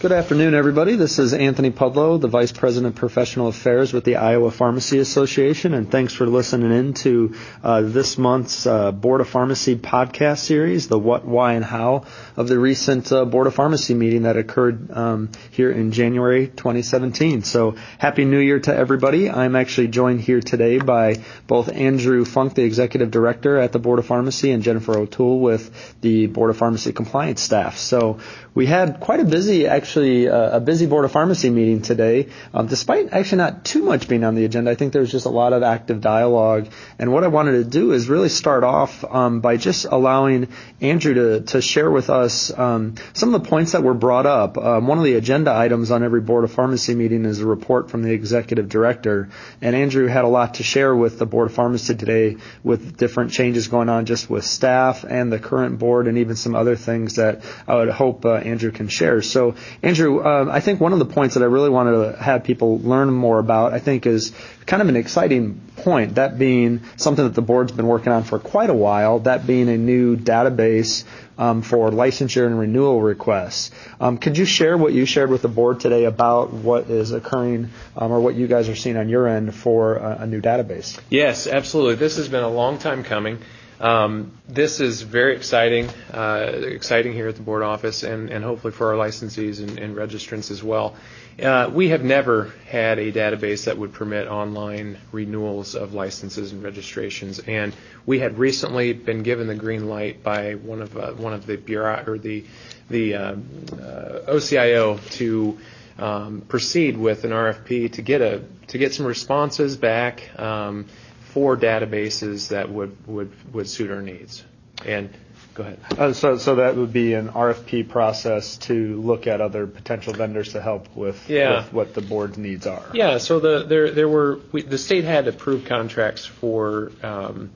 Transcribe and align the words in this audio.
Good 0.00 0.12
afternoon, 0.12 0.54
everybody. 0.54 0.96
This 0.96 1.18
is 1.18 1.34
Anthony 1.34 1.70
Pudlo, 1.70 2.18
the 2.18 2.26
Vice 2.26 2.52
President 2.52 2.94
of 2.94 2.98
Professional 2.98 3.48
Affairs 3.48 3.92
with 3.92 4.04
the 4.04 4.16
Iowa 4.16 4.50
Pharmacy 4.50 4.98
Association, 4.98 5.74
and 5.74 5.90
thanks 5.90 6.14
for 6.14 6.26
listening 6.26 6.72
in 6.72 6.94
to 6.94 7.34
uh, 7.62 7.82
this 7.82 8.16
month's 8.16 8.66
uh, 8.66 8.92
Board 8.92 9.20
of 9.20 9.28
Pharmacy 9.28 9.76
podcast 9.76 10.38
series, 10.38 10.88
the 10.88 10.98
what, 10.98 11.26
why, 11.26 11.52
and 11.52 11.66
how 11.66 12.06
of 12.34 12.48
the 12.48 12.58
recent 12.58 13.12
uh, 13.12 13.26
Board 13.26 13.46
of 13.46 13.54
Pharmacy 13.54 13.92
meeting 13.92 14.22
that 14.22 14.38
occurred 14.38 14.90
um, 14.90 15.32
here 15.50 15.70
in 15.70 15.92
January 15.92 16.46
2017. 16.46 17.42
So, 17.42 17.76
Happy 17.98 18.24
New 18.24 18.38
Year 18.38 18.58
to 18.58 18.74
everybody. 18.74 19.28
I'm 19.28 19.54
actually 19.54 19.88
joined 19.88 20.22
here 20.22 20.40
today 20.40 20.78
by 20.78 21.16
both 21.46 21.68
Andrew 21.68 22.24
Funk, 22.24 22.54
the 22.54 22.64
Executive 22.64 23.10
Director 23.10 23.58
at 23.58 23.72
the 23.72 23.78
Board 23.78 23.98
of 23.98 24.06
Pharmacy, 24.06 24.50
and 24.50 24.62
Jennifer 24.62 24.96
O'Toole 24.96 25.40
with 25.40 26.00
the 26.00 26.24
Board 26.24 26.48
of 26.48 26.56
Pharmacy 26.56 26.94
Compliance 26.94 27.42
staff. 27.42 27.76
So, 27.76 28.18
we 28.54 28.64
had 28.64 29.00
quite 29.00 29.20
a 29.20 29.24
busy, 29.24 29.66
actually, 29.66 29.89
uh, 29.96 30.56
a 30.56 30.60
busy 30.60 30.86
Board 30.86 31.04
of 31.04 31.12
Pharmacy 31.12 31.50
meeting 31.50 31.82
today, 31.82 32.28
um, 32.54 32.66
despite 32.66 33.12
actually 33.12 33.38
not 33.38 33.64
too 33.64 33.82
much 33.82 34.08
being 34.08 34.24
on 34.24 34.34
the 34.34 34.44
agenda. 34.44 34.70
I 34.70 34.74
think 34.74 34.92
there 34.92 35.02
was 35.02 35.10
just 35.10 35.26
a 35.26 35.30
lot 35.30 35.52
of 35.52 35.62
active 35.62 36.00
dialogue. 36.00 36.68
And 36.98 37.12
what 37.12 37.24
I 37.24 37.28
wanted 37.28 37.52
to 37.52 37.64
do 37.64 37.92
is 37.92 38.08
really 38.08 38.28
start 38.28 38.64
off 38.64 39.04
um, 39.04 39.40
by 39.40 39.56
just 39.56 39.86
allowing 39.86 40.48
Andrew 40.80 41.14
to, 41.14 41.40
to 41.52 41.60
share 41.60 41.90
with 41.90 42.10
us 42.10 42.56
um, 42.56 42.94
some 43.12 43.34
of 43.34 43.42
the 43.42 43.48
points 43.48 43.72
that 43.72 43.82
were 43.82 43.94
brought 43.94 44.26
up. 44.26 44.56
Um, 44.58 44.86
one 44.86 44.98
of 44.98 45.04
the 45.04 45.14
agenda 45.14 45.54
items 45.54 45.90
on 45.90 46.02
every 46.02 46.20
Board 46.20 46.44
of 46.44 46.52
Pharmacy 46.52 46.94
meeting 46.94 47.24
is 47.24 47.40
a 47.40 47.46
report 47.46 47.90
from 47.90 48.02
the 48.02 48.12
Executive 48.12 48.68
Director. 48.68 49.30
And 49.60 49.74
Andrew 49.74 50.06
had 50.06 50.24
a 50.24 50.28
lot 50.28 50.54
to 50.54 50.62
share 50.62 50.94
with 50.94 51.18
the 51.18 51.26
Board 51.26 51.48
of 51.48 51.54
Pharmacy 51.54 51.94
today 51.94 52.36
with 52.62 52.96
different 52.96 53.32
changes 53.32 53.68
going 53.68 53.88
on 53.88 54.06
just 54.06 54.30
with 54.30 54.44
staff 54.44 55.04
and 55.04 55.32
the 55.32 55.38
current 55.38 55.78
board 55.78 56.06
and 56.06 56.18
even 56.18 56.36
some 56.36 56.54
other 56.54 56.76
things 56.76 57.16
that 57.16 57.42
I 57.66 57.76
would 57.76 57.90
hope 57.90 58.24
uh, 58.24 58.34
Andrew 58.34 58.70
can 58.70 58.88
share. 58.88 59.22
So, 59.22 59.54
Andrew, 59.82 60.20
uh, 60.20 60.46
I 60.50 60.60
think 60.60 60.78
one 60.78 60.92
of 60.92 60.98
the 60.98 61.06
points 61.06 61.34
that 61.34 61.42
I 61.42 61.46
really 61.46 61.70
wanted 61.70 62.12
to 62.12 62.22
have 62.22 62.44
people 62.44 62.78
learn 62.80 63.10
more 63.12 63.38
about, 63.38 63.72
I 63.72 63.78
think, 63.78 64.04
is 64.04 64.32
kind 64.66 64.82
of 64.82 64.88
an 64.88 64.96
exciting 64.96 65.60
point. 65.76 66.16
That 66.16 66.38
being 66.38 66.82
something 66.96 67.24
that 67.24 67.34
the 67.34 67.42
board's 67.42 67.72
been 67.72 67.86
working 67.86 68.12
on 68.12 68.24
for 68.24 68.38
quite 68.38 68.68
a 68.68 68.74
while. 68.74 69.20
That 69.20 69.46
being 69.46 69.70
a 69.70 69.78
new 69.78 70.16
database 70.16 71.04
um, 71.38 71.62
for 71.62 71.90
licensure 71.90 72.46
and 72.46 72.58
renewal 72.58 73.00
requests. 73.00 73.70
Um, 73.98 74.18
could 74.18 74.36
you 74.36 74.44
share 74.44 74.76
what 74.76 74.92
you 74.92 75.06
shared 75.06 75.30
with 75.30 75.40
the 75.40 75.48
board 75.48 75.80
today 75.80 76.04
about 76.04 76.52
what 76.52 76.90
is 76.90 77.12
occurring 77.12 77.70
um, 77.96 78.12
or 78.12 78.20
what 78.20 78.34
you 78.34 78.46
guys 78.46 78.68
are 78.68 78.76
seeing 78.76 78.98
on 78.98 79.08
your 79.08 79.26
end 79.26 79.54
for 79.54 79.96
a, 79.96 80.18
a 80.20 80.26
new 80.26 80.42
database? 80.42 81.00
Yes, 81.08 81.46
absolutely. 81.46 81.94
This 81.94 82.16
has 82.18 82.28
been 82.28 82.44
a 82.44 82.50
long 82.50 82.78
time 82.78 83.02
coming. 83.02 83.38
Um, 83.80 84.32
this 84.46 84.78
is 84.78 85.00
very 85.00 85.34
exciting, 85.34 85.88
uh, 86.12 86.52
exciting 86.52 87.14
here 87.14 87.28
at 87.28 87.36
the 87.36 87.42
board 87.42 87.62
office, 87.62 88.02
and, 88.02 88.28
and 88.28 88.44
hopefully 88.44 88.74
for 88.74 88.92
our 88.92 89.06
licensees 89.08 89.60
and, 89.60 89.78
and 89.78 89.96
registrants 89.96 90.50
as 90.50 90.62
well. 90.62 90.96
Uh, 91.42 91.70
we 91.72 91.88
have 91.88 92.04
never 92.04 92.52
had 92.66 92.98
a 92.98 93.10
database 93.10 93.64
that 93.64 93.78
would 93.78 93.94
permit 93.94 94.28
online 94.28 94.98
renewals 95.12 95.74
of 95.74 95.94
licenses 95.94 96.52
and 96.52 96.62
registrations, 96.62 97.38
and 97.38 97.74
we 98.04 98.18
had 98.18 98.36
recently 98.38 98.92
been 98.92 99.22
given 99.22 99.46
the 99.46 99.54
green 99.54 99.88
light 99.88 100.22
by 100.22 100.52
one 100.56 100.82
of 100.82 100.94
uh, 100.98 101.12
one 101.12 101.32
of 101.32 101.46
the 101.46 101.56
bureau 101.56 102.04
or 102.06 102.18
the 102.18 102.44
the 102.90 103.14
uh, 103.14 103.20
uh 103.22 104.34
OCIO 104.34 104.98
to 105.12 105.58
um, 105.98 106.42
proceed 106.42 106.98
with 106.98 107.24
an 107.24 107.30
RFP 107.30 107.92
to 107.92 108.02
get 108.02 108.20
a 108.20 108.42
to 108.66 108.76
get 108.76 108.92
some 108.92 109.06
responses 109.06 109.78
back. 109.78 110.38
Um, 110.38 110.86
four 111.32 111.56
databases 111.56 112.48
that 112.48 112.70
would, 112.70 112.96
would, 113.06 113.54
would 113.54 113.68
suit 113.68 113.90
our 113.90 114.02
needs. 114.02 114.44
And 114.84 115.10
go 115.54 115.62
ahead. 115.62 115.78
Uh, 115.98 116.12
so, 116.12 116.38
so 116.38 116.56
that 116.56 116.76
would 116.76 116.92
be 116.92 117.14
an 117.14 117.28
RFP 117.28 117.88
process 117.88 118.56
to 118.58 119.00
look 119.00 119.26
at 119.26 119.40
other 119.40 119.66
potential 119.66 120.12
vendors 120.12 120.52
to 120.52 120.62
help 120.62 120.94
with, 120.96 121.28
yeah. 121.28 121.64
with 121.64 121.72
what 121.72 121.94
the 121.94 122.00
board's 122.02 122.38
needs 122.38 122.66
are. 122.66 122.84
Yeah. 122.94 123.18
So 123.18 123.40
the 123.40 123.64
there 123.64 123.90
there 123.90 124.08
were 124.08 124.40
we, 124.52 124.62
the 124.62 124.78
state 124.78 125.04
had 125.04 125.28
approved 125.28 125.66
contracts 125.66 126.24
for. 126.24 126.92
Um, 127.02 127.52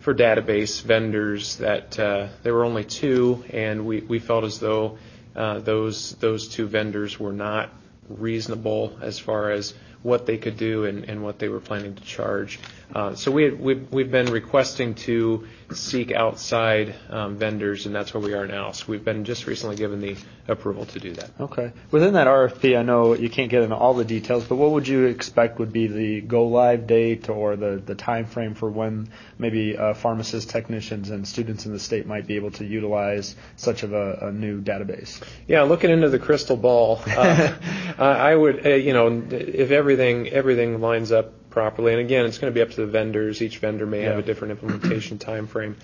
for 0.00 0.14
database 0.14 0.82
vendors, 0.82 1.56
that 1.56 1.98
uh, 1.98 2.28
there 2.42 2.52
were 2.52 2.66
only 2.66 2.84
two, 2.84 3.42
and 3.48 3.86
we, 3.86 4.02
we 4.02 4.18
felt 4.18 4.44
as 4.44 4.60
though 4.60 4.98
uh, 5.34 5.60
those 5.60 6.12
those 6.16 6.48
two 6.48 6.66
vendors 6.66 7.18
were 7.18 7.32
not 7.32 7.70
reasonable 8.10 8.98
as 9.00 9.18
far 9.18 9.50
as 9.50 9.72
what 10.04 10.26
they 10.26 10.36
could 10.36 10.58
do 10.58 10.84
and, 10.84 11.04
and 11.04 11.22
what 11.22 11.38
they 11.38 11.48
were 11.48 11.60
planning 11.60 11.94
to 11.94 12.02
charge. 12.04 12.60
Uh, 12.94 13.14
so 13.14 13.30
we 13.32 13.44
had, 13.44 13.58
we've, 13.58 13.90
we've 13.90 14.10
been 14.10 14.30
requesting 14.30 14.94
to 14.94 15.48
seek 15.72 16.12
outside 16.12 16.94
um, 17.08 17.36
vendors, 17.36 17.86
and 17.86 17.94
that's 17.94 18.12
where 18.12 18.22
we 18.22 18.34
are 18.34 18.46
now. 18.46 18.70
So 18.72 18.84
we've 18.86 19.04
been 19.04 19.24
just 19.24 19.46
recently 19.46 19.76
given 19.76 20.00
the 20.00 20.16
approval 20.46 20.84
to 20.86 21.00
do 21.00 21.14
that. 21.14 21.30
Okay. 21.40 21.72
Within 21.90 22.12
that 22.14 22.26
RFP, 22.26 22.78
I 22.78 22.82
know 22.82 23.14
you 23.14 23.30
can't 23.30 23.50
get 23.50 23.62
into 23.62 23.74
all 23.74 23.94
the 23.94 24.04
details, 24.04 24.44
but 24.44 24.56
what 24.56 24.72
would 24.72 24.86
you 24.86 25.06
expect 25.06 25.58
would 25.58 25.72
be 25.72 25.86
the 25.86 26.20
go 26.20 26.46
live 26.48 26.86
date 26.86 27.30
or 27.30 27.56
the, 27.56 27.82
the 27.84 27.94
time 27.94 28.26
frame 28.26 28.54
for 28.54 28.70
when 28.70 29.08
maybe 29.38 29.76
uh, 29.76 29.94
pharmacists, 29.94 30.52
technicians, 30.52 31.08
and 31.08 31.26
students 31.26 31.64
in 31.64 31.72
the 31.72 31.80
state 31.80 32.06
might 32.06 32.26
be 32.26 32.36
able 32.36 32.50
to 32.52 32.64
utilize 32.64 33.34
such 33.56 33.82
of 33.82 33.94
a, 33.94 34.18
a 34.28 34.32
new 34.32 34.60
database? 34.60 35.22
Yeah, 35.48 35.62
looking 35.62 35.90
into 35.90 36.10
the 36.10 36.18
crystal 36.18 36.58
ball, 36.58 37.00
uh, 37.06 37.54
I 37.98 38.34
would, 38.34 38.66
uh, 38.66 38.70
you 38.70 38.92
know, 38.92 39.22
if 39.30 39.70
everything 39.94 40.28
everything 40.28 40.80
lines 40.80 41.12
up 41.12 41.50
properly. 41.50 41.92
And 41.92 42.00
again, 42.00 42.26
it's 42.26 42.38
going 42.38 42.52
to 42.52 42.54
be 42.54 42.62
up 42.62 42.70
to 42.70 42.76
the 42.76 42.86
vendors. 42.86 43.40
Each 43.40 43.58
vendor 43.58 43.86
may 43.86 44.02
yeah. 44.02 44.10
have 44.10 44.18
a 44.18 44.22
different 44.22 44.52
implementation 44.52 45.18
time 45.18 45.46
frame. 45.46 45.76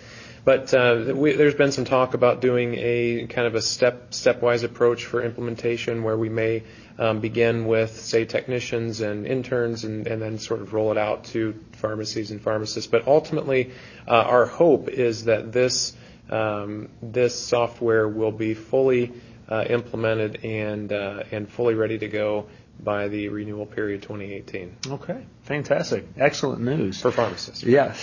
But 0.42 0.72
uh, 0.72 1.12
we, 1.14 1.32
there's 1.32 1.54
been 1.54 1.70
some 1.70 1.84
talk 1.84 2.14
about 2.14 2.40
doing 2.40 2.74
a 2.78 3.26
kind 3.28 3.46
of 3.46 3.54
a 3.54 3.62
step 3.62 4.10
stepwise 4.10 4.64
approach 4.64 5.04
for 5.04 5.22
implementation, 5.22 6.02
where 6.02 6.16
we 6.16 6.30
may 6.30 6.62
um, 6.98 7.20
begin 7.20 7.66
with, 7.66 8.00
say, 8.00 8.24
technicians 8.24 9.02
and 9.02 9.26
interns, 9.26 9.84
and, 9.84 10.06
and, 10.06 10.20
then 10.20 10.38
sort 10.38 10.60
of 10.60 10.72
roll 10.72 10.92
it 10.92 10.98
out 10.98 11.24
to 11.24 11.54
pharmacies 11.72 12.30
and 12.30 12.40
pharmacists. 12.40 12.90
But 12.90 13.06
ultimately, 13.06 13.70
uh, 14.08 14.12
our 14.12 14.46
hope 14.46 14.88
is 14.88 15.24
that 15.24 15.52
this 15.52 15.94
um, 16.30 16.88
this 17.02 17.38
software 17.38 18.08
will 18.08 18.32
be 18.32 18.54
fully 18.54 19.12
uh, 19.50 19.64
implemented 19.68 20.44
and 20.44 20.90
uh, 20.92 21.24
and 21.30 21.50
fully 21.50 21.74
ready 21.74 21.98
to 21.98 22.08
go 22.08 22.46
by 22.84 23.08
the 23.08 23.28
renewal 23.28 23.66
period 23.66 24.02
2018 24.02 24.76
Okay, 24.88 25.24
fantastic. 25.42 26.06
Excellent 26.16 26.62
news. 26.62 27.00
for 27.00 27.10
pharmacists. 27.10 27.62
Yes. 27.62 27.98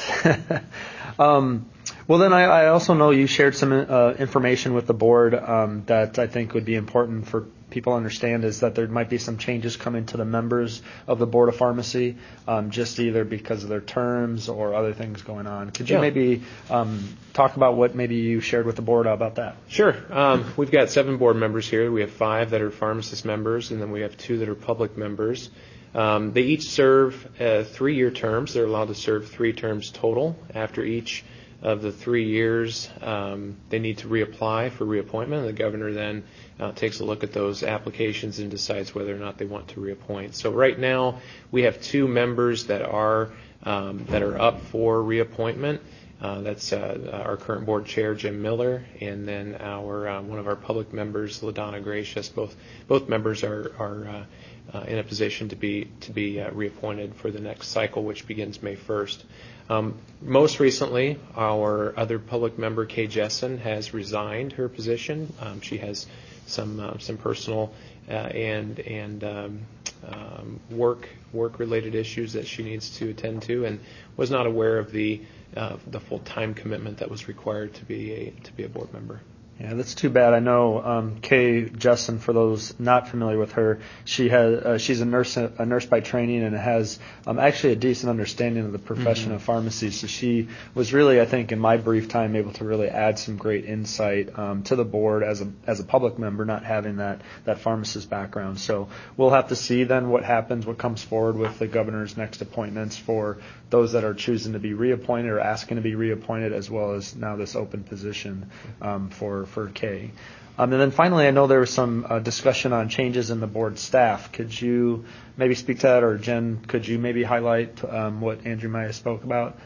um, 1.20 1.70
well, 2.08 2.20
then 2.20 2.34
I, 2.34 2.44
I 2.44 2.68
also 2.68 2.94
know 2.94 3.12
you 3.12 3.28
shared 3.28 3.56
some 3.56 3.74
uh, 3.74 4.14
information 4.14 4.74
with 4.74 4.88
the 4.88 4.94
board 4.94 5.34
um, 5.36 5.84
that 5.88 6.18
I 6.20 6.28
think 6.28 6.54
would 6.54 6.66
be 6.66 6.76
important 6.76 7.28
for 7.28 7.48
people 7.70 7.94
to 7.94 7.98
understand 7.98 8.46
is 8.46 8.62
that 8.62 8.76
there 8.76 8.88
might 8.88 9.10
be 9.10 9.18
some 9.18 9.38
changes 9.38 9.76
coming 9.76 10.06
to 10.06 10.16
the 10.16 10.24
members 10.24 10.82
of 11.06 11.20
the 11.20 11.26
board 11.26 11.50
of 11.50 11.58
pharmacy, 11.58 12.16
um, 12.48 12.72
just 12.72 13.00
either 13.00 13.26
because 13.26 13.64
of 13.64 13.70
their 13.70 13.82
terms 13.82 14.48
or 14.48 14.74
other 14.74 14.94
things 14.94 15.22
going 15.22 15.48
on. 15.48 15.72
Could 15.72 15.90
you 15.90 15.98
Yeah. 15.98 16.02
maybe 16.02 16.44
um, 16.70 17.04
talk 17.34 17.58
about 17.58 17.76
what 17.76 17.94
maybe 17.94 18.16
you 18.16 18.40
shared 18.40 18.66
with 18.66 18.78
the 18.78 18.82
board 18.82 19.06
about 19.06 19.36
that? 19.36 19.58
Sure. 19.68 19.96
Um, 20.10 20.46
we've 20.56 20.72
got 20.72 20.90
seven 20.90 21.18
board 21.18 21.36
members 21.36 21.68
here. 21.68 21.92
We 21.92 22.02
have 22.02 22.12
five 22.12 22.52
that 22.52 22.62
are 22.62 22.72
pharmacist 22.72 23.26
members, 23.26 23.72
and 23.72 23.82
then 23.82 23.92
we 23.92 24.02
have 24.02 24.16
two 24.18 24.38
that 24.40 24.48
are 24.48 24.56
public 24.56 24.98
members. 24.98 25.50
Um, 25.94 26.32
they 26.32 26.44
each 26.44 26.70
serve 26.70 27.28
uh, 27.42 27.64
three-year 27.64 28.12
terms. 28.12 28.54
They're 28.54 28.66
allowed 28.66 28.90
to 28.90 28.96
serve 28.96 29.30
three 29.30 29.52
terms 29.52 29.92
total. 29.92 30.38
After 30.54 30.84
each 30.84 31.26
of 31.62 31.82
the 31.82 31.92
three 31.92 32.26
years, 32.26 32.90
um, 33.02 33.58
they 33.70 33.80
need 33.80 34.00
to 34.00 34.08
reapply 34.08 34.72
for 34.72 34.86
reappointment. 34.86 35.46
The 35.46 35.54
governor 35.54 35.92
then 35.92 36.24
uh, 36.60 36.72
takes 36.74 37.00
a 37.00 37.06
look 37.06 37.24
at 37.24 37.34
those 37.34 37.64
applications 37.64 38.40
and 38.40 38.52
decides 38.52 38.94
whether 38.94 39.16
or 39.16 39.20
not 39.20 39.38
they 39.38 39.46
want 39.46 39.70
to 39.70 39.80
reappoint. 39.82 40.36
So 40.36 40.52
right 40.52 40.78
now, 40.78 41.20
we 41.52 41.64
have 41.64 41.82
two 41.82 42.08
members 42.08 42.68
that 42.68 42.84
are 42.84 43.32
um, 43.64 44.06
that 44.10 44.22
are 44.22 44.40
up 44.40 44.62
for 44.62 45.02
reappointment. 45.02 45.82
Uh, 46.20 46.42
that's 46.42 46.74
uh, 46.74 47.24
our 47.26 47.38
current 47.38 47.66
board 47.66 47.86
chair, 47.86 48.16
Jim 48.16 48.42
Miller, 48.42 48.84
and 49.02 49.28
then 49.28 49.56
our 49.60 50.08
uh, 50.08 50.22
one 50.22 50.40
of 50.40 50.48
our 50.48 50.56
public 50.56 50.92
members, 50.92 51.42
LaDonna 51.42 51.84
Gratias. 51.84 52.30
Both 52.30 52.56
both 52.88 53.08
members 53.08 53.44
are 53.44 53.72
are 53.78 54.08
uh, 54.08 54.26
uh, 54.74 54.82
in 54.88 54.98
a 54.98 55.04
position 55.04 55.50
to 55.50 55.56
be 55.56 55.90
to 56.02 56.12
be 56.12 56.42
uh, 56.42 56.52
reappointed 56.52 57.16
for 57.16 57.32
the 57.32 57.40
next 57.40 57.68
cycle, 57.70 58.04
which 58.04 58.28
begins 58.28 58.62
May 58.62 58.76
1st. 58.76 59.24
Um, 59.70 59.96
most 60.22 60.60
recently, 60.60 61.20
our 61.36 61.94
other 61.98 62.20
public 62.20 62.58
member, 62.58 62.86
Kay 62.86 63.08
Jessen, 63.08 63.60
has 63.60 63.94
resigned 63.94 64.54
her 64.54 64.70
position. 64.70 65.34
Um, 65.42 65.62
she 65.62 65.78
has 65.78 66.08
some 66.46 66.80
uh, 66.80 66.98
some 67.00 67.18
personal 67.18 67.74
uh, 68.10 68.14
and 68.14 68.80
and 68.80 69.24
um, 69.24 69.60
um, 70.08 70.60
work 70.70 71.10
work 71.34 71.60
related 71.60 71.96
issues 71.96 72.34
that 72.34 72.48
she 72.48 72.64
needs 72.64 72.98
to 72.98 73.10
attend 73.10 73.44
to, 73.44 73.66
and 73.66 73.80
was 74.16 74.32
not 74.32 74.48
aware 74.48 74.80
of 74.80 74.92
the 74.92 75.22
uh, 75.56 75.76
the 75.88 76.00
full 76.00 76.20
time 76.20 76.54
commitment 76.54 77.00
that 77.00 77.12
was 77.12 77.28
required 77.28 77.74
to 77.76 77.86
be 77.86 78.14
a 78.14 78.32
to 78.44 78.54
be 78.54 78.64
a 78.64 78.70
board 78.70 78.94
member. 78.94 79.20
Yeah, 79.60 79.74
that's 79.74 79.96
too 79.96 80.12
bad. 80.12 80.36
I 80.36 80.40
know 80.40 80.84
um, 80.84 81.20
Kay 81.20 81.68
Justin. 81.70 82.20
For 82.20 82.32
those 82.32 82.80
not 82.80 83.08
familiar 83.08 83.40
with 83.40 83.54
her, 83.54 83.80
she 84.06 84.30
has 84.30 84.64
uh, 84.64 84.78
she's 84.78 85.02
a 85.02 85.06
nurse 85.06 85.36
a 85.36 85.66
nurse 85.66 85.88
by 85.88 86.00
training 86.00 86.44
and 86.44 86.56
has 86.56 87.00
um, 87.26 87.40
actually 87.40 87.74
a 87.74 87.76
decent 87.76 88.12
understanding 88.12 88.66
of 88.66 88.72
the 88.72 88.78
profession 88.78 89.32
Mhm. 89.32 89.36
of 89.36 89.42
pharmacy. 89.42 89.90
So 89.90 90.06
she 90.06 90.50
was 90.76 90.94
really, 90.94 91.20
I 91.20 91.26
think, 91.26 91.52
in 91.52 91.58
my 91.58 91.78
brief 91.78 92.08
time, 92.08 92.36
able 92.36 92.54
to 92.54 92.66
really 92.66 92.88
add 92.88 93.18
some 93.18 93.36
great 93.38 93.66
insight 93.66 94.38
um, 94.38 94.62
to 94.64 94.76
the 94.76 94.86
board 94.86 95.24
as 95.24 95.42
a 95.42 95.48
as 95.66 95.80
a 95.80 95.84
public 95.84 96.20
member, 96.20 96.46
not 96.46 96.64
having 96.64 96.98
that 96.98 97.22
that 97.46 97.58
pharmacist 97.60 98.12
background. 98.12 98.60
So 98.60 98.90
we'll 99.18 99.32
have 99.32 99.48
to 99.48 99.56
see 99.56 99.86
then 99.86 100.10
what 100.10 100.24
happens, 100.24 100.68
what 100.68 100.78
comes 100.78 101.04
forward 101.04 101.36
with 101.36 101.58
the 101.58 101.66
governor's 101.68 102.16
next 102.16 102.44
appointments 102.44 102.96
for 102.96 103.40
those 103.72 103.94
that 103.94 104.04
are 104.04 104.14
choosing 104.14 104.54
to 104.54 104.60
be 104.60 104.74
reappointed 104.74 105.32
or 105.32 105.40
asking 105.40 105.78
to 105.78 105.82
be 105.84 105.96
reappointed, 105.96 106.54
as 106.54 106.70
well 106.70 106.94
as 106.94 107.16
now 107.16 107.36
this 107.36 107.56
open 107.56 107.84
position 107.84 108.50
um, 108.82 109.10
for 109.10 109.47
for 109.48 109.68
Kay. 109.68 110.12
Um, 110.58 110.74
and 110.74 110.82
then 110.82 110.92
finally, 110.92 111.28
I 111.28 111.32
know 111.32 111.46
there 111.46 111.60
was 111.60 111.70
some 111.70 112.06
uh, 112.10 112.20
discussion 112.20 112.74
on 112.74 112.90
changes 112.90 113.30
in 113.30 113.40
the 113.40 113.48
board 113.48 113.78
staff. 113.78 114.32
Could 114.32 114.60
you 114.60 115.06
maybe 115.38 115.54
speak 115.54 115.80
to 115.80 115.88
that, 115.88 116.04
or 116.04 116.18
Jen, 116.18 116.66
could 116.68 116.88
you 116.88 116.98
maybe 116.98 117.24
highlight 117.24 117.84
um, 117.84 118.22
what 118.22 118.46
Andrew 118.46 118.70
Maya 118.70 118.92
spoke 118.92 119.24
about? 119.24 119.58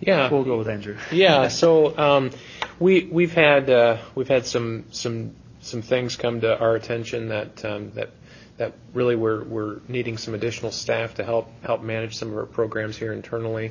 Yeah. 0.00 0.30
We'll 0.30 0.44
go 0.44 0.58
with 0.58 0.68
Andrew. 0.68 0.96
Yeah. 1.12 1.48
So 1.48 1.96
um, 1.96 2.30
we 2.80 3.04
we've 3.04 3.32
had 3.32 3.70
uh, 3.70 3.98
we've 4.14 4.28
had 4.28 4.44
some 4.46 4.86
some 4.90 5.36
some 5.60 5.82
things 5.82 6.16
come 6.16 6.40
to 6.40 6.58
our 6.58 6.74
attention 6.74 7.28
that 7.28 7.64
um, 7.64 7.92
that 7.92 8.10
that 8.56 8.74
really 8.92 9.16
we're 9.16 9.44
we're 9.44 9.80
needing 9.88 10.18
some 10.18 10.34
additional 10.34 10.72
staff 10.72 11.14
to 11.14 11.24
help 11.24 11.48
help 11.62 11.82
manage 11.82 12.16
some 12.16 12.30
of 12.30 12.36
our 12.36 12.46
programs 12.46 12.96
here 12.96 13.12
internally. 13.12 13.70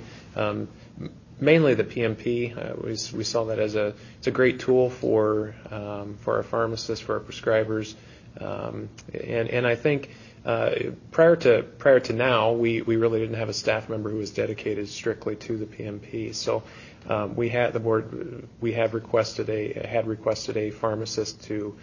Mainly 1.43 1.73
the 1.73 1.83
PMP. 1.83 2.55
Uh, 2.55 2.75
we, 3.13 3.23
saw 3.25 3.43
that 3.45 3.59
as 3.59 3.75
a 3.75 3.93
it's 4.17 4.27
a 4.27 4.31
great 4.31 4.61
tool 4.61 4.89
for 4.89 5.53
um, 5.69 6.15
for 6.21 6.37
our 6.37 6.43
pharmacists, 6.43 7.03
for 7.03 7.15
our 7.15 7.19
prescribers, 7.19 7.95
um, 8.39 8.89
and 9.13 9.67
I 9.67 9.75
think. 9.75 10.09
Uh, 10.45 10.91
prior 11.11 11.37
to 11.37 11.63
prior 11.77 12.01
to 12.01 12.11
now, 12.11 12.51
we, 12.51 12.81
we 12.81 12.97
really 12.97 13.17
didn't 13.17 13.37
have 13.37 13.47
a 13.47 13.53
staff 13.53 13.87
member 13.87 14.09
who 14.09 14.17
was 14.17 14.31
dedicated 14.31 14.89
strictly 14.89 15.37
to 15.37 15.55
the 15.55 15.65
PMP. 15.65 16.35
So 16.35 16.63
um, 17.07 17.37
we 17.37 17.47
had 17.47 17.71
the 17.71 17.79
board 17.79 18.45
we 18.59 18.73
have 18.73 18.93
requested 18.93 19.49
a 19.49 19.87
had 19.87 20.05
requested 20.05 20.57
a 20.57 20.71
pharmacist 20.71 21.43
to 21.43 21.77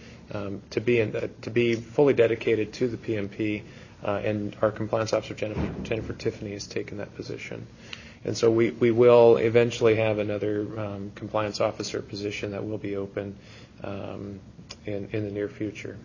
to 0.71 0.81
be 0.81 1.01
in 1.01 1.13
the, 1.13 1.29
to 1.43 1.51
be 1.51 1.75
fully 1.75 2.13
dedicated 2.13 2.75
to 2.75 2.89
the 2.89 2.99
PMP, 2.99 3.63
uh, 4.05 4.21
and 4.23 4.55
our 4.61 4.71
compliance 4.71 5.15
officer 5.15 5.35
Jennifer 5.35 6.13
Tiffany 6.13 6.53
has 6.53 6.67
taken 6.67 6.99
that 6.99 7.15
position. 7.15 7.67
And 8.25 8.37
so 8.37 8.51
we, 8.51 8.71
we 8.71 8.91
will 8.91 9.37
eventually 9.39 9.97
have 9.97 10.19
another 10.19 10.61
um, 10.79 11.13
compliance 11.15 11.61
officer 11.61 12.03
position 12.03 12.51
that 12.53 12.67
will 12.67 12.79
be 12.79 12.97
open 12.97 13.37
um, 13.83 14.41
in, 14.85 15.09
in 15.13 15.25
the 15.25 15.31
near 15.31 15.49
future. 15.49 15.97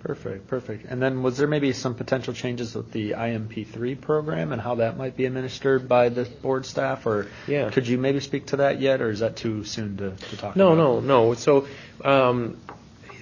Perfect, 0.00 0.46
perfect. 0.48 0.86
And 0.86 1.00
then 1.02 1.22
was 1.22 1.36
there 1.36 1.46
maybe 1.46 1.72
some 1.74 1.94
potential 1.94 2.32
changes 2.32 2.74
with 2.74 2.90
the 2.90 3.10
IMP3 3.10 4.00
program 4.00 4.52
and 4.52 4.60
how 4.60 4.76
that 4.76 4.96
might 4.96 5.14
be 5.14 5.26
administered 5.26 5.88
by 5.88 6.08
the 6.08 6.24
board 6.24 6.64
staff? 6.64 7.04
Or 7.06 7.26
Yeah. 7.46 7.70
could 7.70 7.86
you 7.86 7.98
maybe 7.98 8.20
speak 8.20 8.46
to 8.46 8.56
that 8.56 8.80
yet, 8.80 9.02
or 9.02 9.10
is 9.10 9.20
that 9.20 9.36
too 9.36 9.64
soon 9.64 9.98
to, 9.98 10.10
to 10.16 10.36
talk 10.38 10.56
No, 10.56 10.72
about? 10.72 11.02
no, 11.04 11.28
no. 11.28 11.34
So 11.34 11.66
um, 12.02 12.56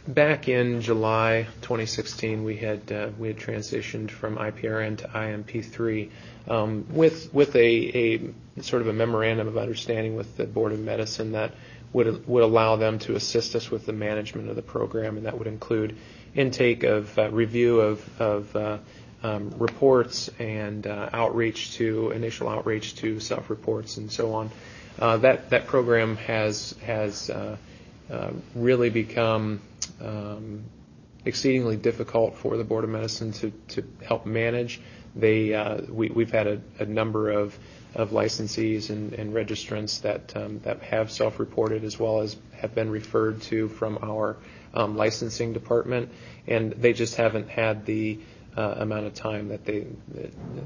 back 0.08 0.48
in 0.48 0.80
July 0.80 1.46
2016, 1.60 2.42
we 2.42 2.56
had 2.56 2.90
uh, 2.90 3.10
we 3.18 3.28
had 3.28 3.36
transitioned 3.36 4.10
from 4.10 4.36
IPRN 4.36 4.98
to 4.98 5.08
IMP3 5.08 6.10
um, 6.48 6.86
with 6.90 7.32
with 7.34 7.54
a, 7.54 7.60
a 8.56 8.62
sort 8.62 8.82
of 8.82 8.88
a 8.88 8.92
memorandum 8.92 9.46
of 9.46 9.58
understanding 9.58 10.16
with 10.16 10.36
the 10.36 10.46
Board 10.46 10.72
of 10.72 10.80
Medicine 10.80 11.32
that 11.32 11.52
would 11.92 12.26
would 12.26 12.42
allow 12.42 12.76
them 12.76 12.98
to 13.00 13.14
assist 13.16 13.54
us 13.54 13.70
with 13.70 13.84
the 13.86 13.92
management 13.92 14.48
of 14.48 14.56
the 14.56 14.62
program, 14.62 15.18
and 15.18 15.26
that 15.26 15.38
would 15.38 15.46
include 15.46 15.96
intake 16.34 16.84
of 16.84 17.16
uh, 17.18 17.30
review 17.30 17.80
of 17.80 18.20
of 18.20 18.56
uh, 18.56 18.78
um, 19.22 19.50
reports 19.58 20.30
and 20.38 20.86
uh, 20.86 21.10
outreach 21.12 21.74
to 21.74 22.10
initial 22.12 22.48
outreach 22.48 22.96
to 22.96 23.20
self 23.20 23.50
reports 23.50 23.98
and 23.98 24.10
so 24.10 24.32
on. 24.32 24.50
Uh, 24.98 25.18
that 25.18 25.50
that 25.50 25.66
program 25.66 26.16
has 26.16 26.74
has 26.82 27.28
uh, 27.28 27.56
really 28.54 28.88
become 28.88 29.60
um, 30.00 30.64
exceedingly 31.24 31.76
difficult 31.76 32.36
for 32.36 32.56
the 32.56 32.64
Board 32.64 32.84
of 32.84 32.90
Medicine 32.90 33.32
to, 33.32 33.50
to 33.68 33.84
help 34.02 34.26
manage. 34.26 34.80
They 35.14 35.54
uh, 35.54 35.82
we, 35.88 36.08
we've 36.08 36.30
had 36.30 36.46
a, 36.46 36.60
a 36.78 36.86
number 36.86 37.30
of 37.30 37.58
of 37.94 38.10
licensees 38.10 38.90
and, 38.90 39.14
and 39.14 39.32
registrants 39.32 40.02
that 40.02 40.36
um, 40.36 40.60
that 40.60 40.82
have 40.82 41.10
self-reported 41.10 41.84
as 41.84 41.98
well 41.98 42.20
as 42.20 42.36
have 42.52 42.74
been 42.74 42.90
referred 42.90 43.40
to 43.42 43.68
from 43.68 43.98
our 44.02 44.36
um, 44.74 44.96
licensing 44.96 45.52
department, 45.52 46.10
and 46.46 46.72
they 46.72 46.92
just 46.92 47.16
haven't 47.16 47.48
had 47.48 47.86
the 47.86 48.18
uh, 48.56 48.74
amount 48.78 49.06
of 49.06 49.14
time 49.14 49.48
that 49.48 49.64
they 49.64 49.86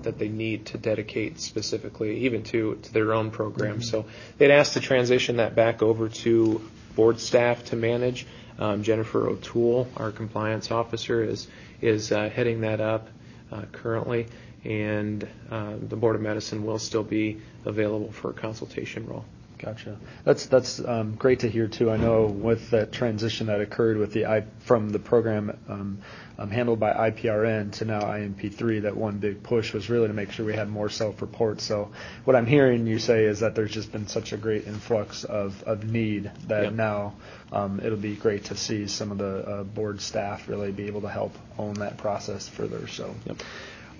that 0.02 0.19
they 0.19 0.28
need 0.28 0.66
to 0.66 0.78
dedicate 0.78 1.40
specifically, 1.40 2.20
even 2.20 2.42
to 2.42 2.76
to 2.82 2.92
their 2.92 3.12
own 3.12 3.30
program. 3.30 3.82
So 3.82 4.06
they'd 4.38 4.50
asked 4.50 4.74
to 4.74 4.80
transition 4.80 5.36
that 5.36 5.54
back 5.54 5.82
over 5.82 6.08
to 6.08 6.60
board 6.96 7.20
staff 7.20 7.64
to 7.66 7.76
manage. 7.76 8.26
Um, 8.58 8.82
Jennifer 8.82 9.28
O'Toole, 9.28 9.88
our 9.96 10.10
compliance 10.10 10.70
officer, 10.70 11.22
is 11.22 11.49
is 11.81 12.12
uh, 12.12 12.28
heading 12.28 12.60
that 12.62 12.81
up 12.81 13.08
uh, 13.50 13.62
currently, 13.72 14.26
and 14.64 15.26
uh, 15.50 15.75
the 15.88 15.96
board 15.96 16.16
of 16.16 16.22
medicine 16.22 16.64
will 16.64 16.78
still 16.78 17.02
be 17.02 17.40
available 17.64 18.12
for 18.12 18.31
a 18.31 18.34
consultation 18.34 19.06
role. 19.06 19.25
Gotcha. 19.62 19.97
That's 20.25 20.47
that's 20.47 20.81
um, 20.85 21.14
great 21.14 21.41
to 21.41 21.49
hear 21.49 21.69
too. 21.69 21.91
I 21.91 21.97
know 21.97 22.26
with 22.26 22.70
that 22.70 22.91
transition 22.91 23.47
that 23.47 23.61
occurred 23.61 23.97
with 23.97 24.12
the 24.12 24.26
I, 24.26 24.44
from 24.61 24.91
the 24.91 24.99
program 24.99 25.56
um, 25.69 25.99
um, 26.37 26.50
handled 26.50 26.81
by 26.81 27.11
IPRN 27.11 27.70
to 27.75 27.85
now 27.85 28.00
IMP3, 28.00 28.82
that 28.82 28.97
one 28.97 29.19
big 29.19 29.44
push 29.44 29.73
was 29.73 29.88
really 29.88 30.09
to 30.09 30.14
make 30.14 30.32
sure 30.32 30.44
we 30.44 30.55
had 30.55 30.69
more 30.69 30.88
self-reports. 30.88 31.62
So 31.62 31.93
what 32.25 32.35
I'm 32.35 32.47
hearing 32.47 32.87
you 32.88 32.99
say 32.99 33.25
is 33.25 33.41
that 33.41 33.55
there's 33.55 33.70
just 33.70 33.93
been 33.93 34.09
such 34.09 34.32
a 34.32 34.37
great 34.37 34.67
influx 34.67 35.23
of, 35.23 35.62
of 35.62 35.85
need 35.85 36.32
that 36.49 36.65
Yep. 36.65 36.73
now 36.73 37.15
um, 37.53 37.81
it'll 37.85 37.99
be 37.99 38.17
great 38.17 38.47
to 38.47 38.56
see 38.56 38.88
some 38.88 39.12
of 39.12 39.19
the 39.19 39.49
uh, 39.49 39.62
board 39.62 40.00
staff 40.00 40.49
really 40.49 40.73
be 40.73 40.87
able 40.87 41.03
to 41.03 41.08
help 41.08 41.35
own 41.58 41.75
that 41.75 41.99
process 41.99 42.49
further. 42.49 42.88
So. 42.88 43.15
Yep. 43.26 43.37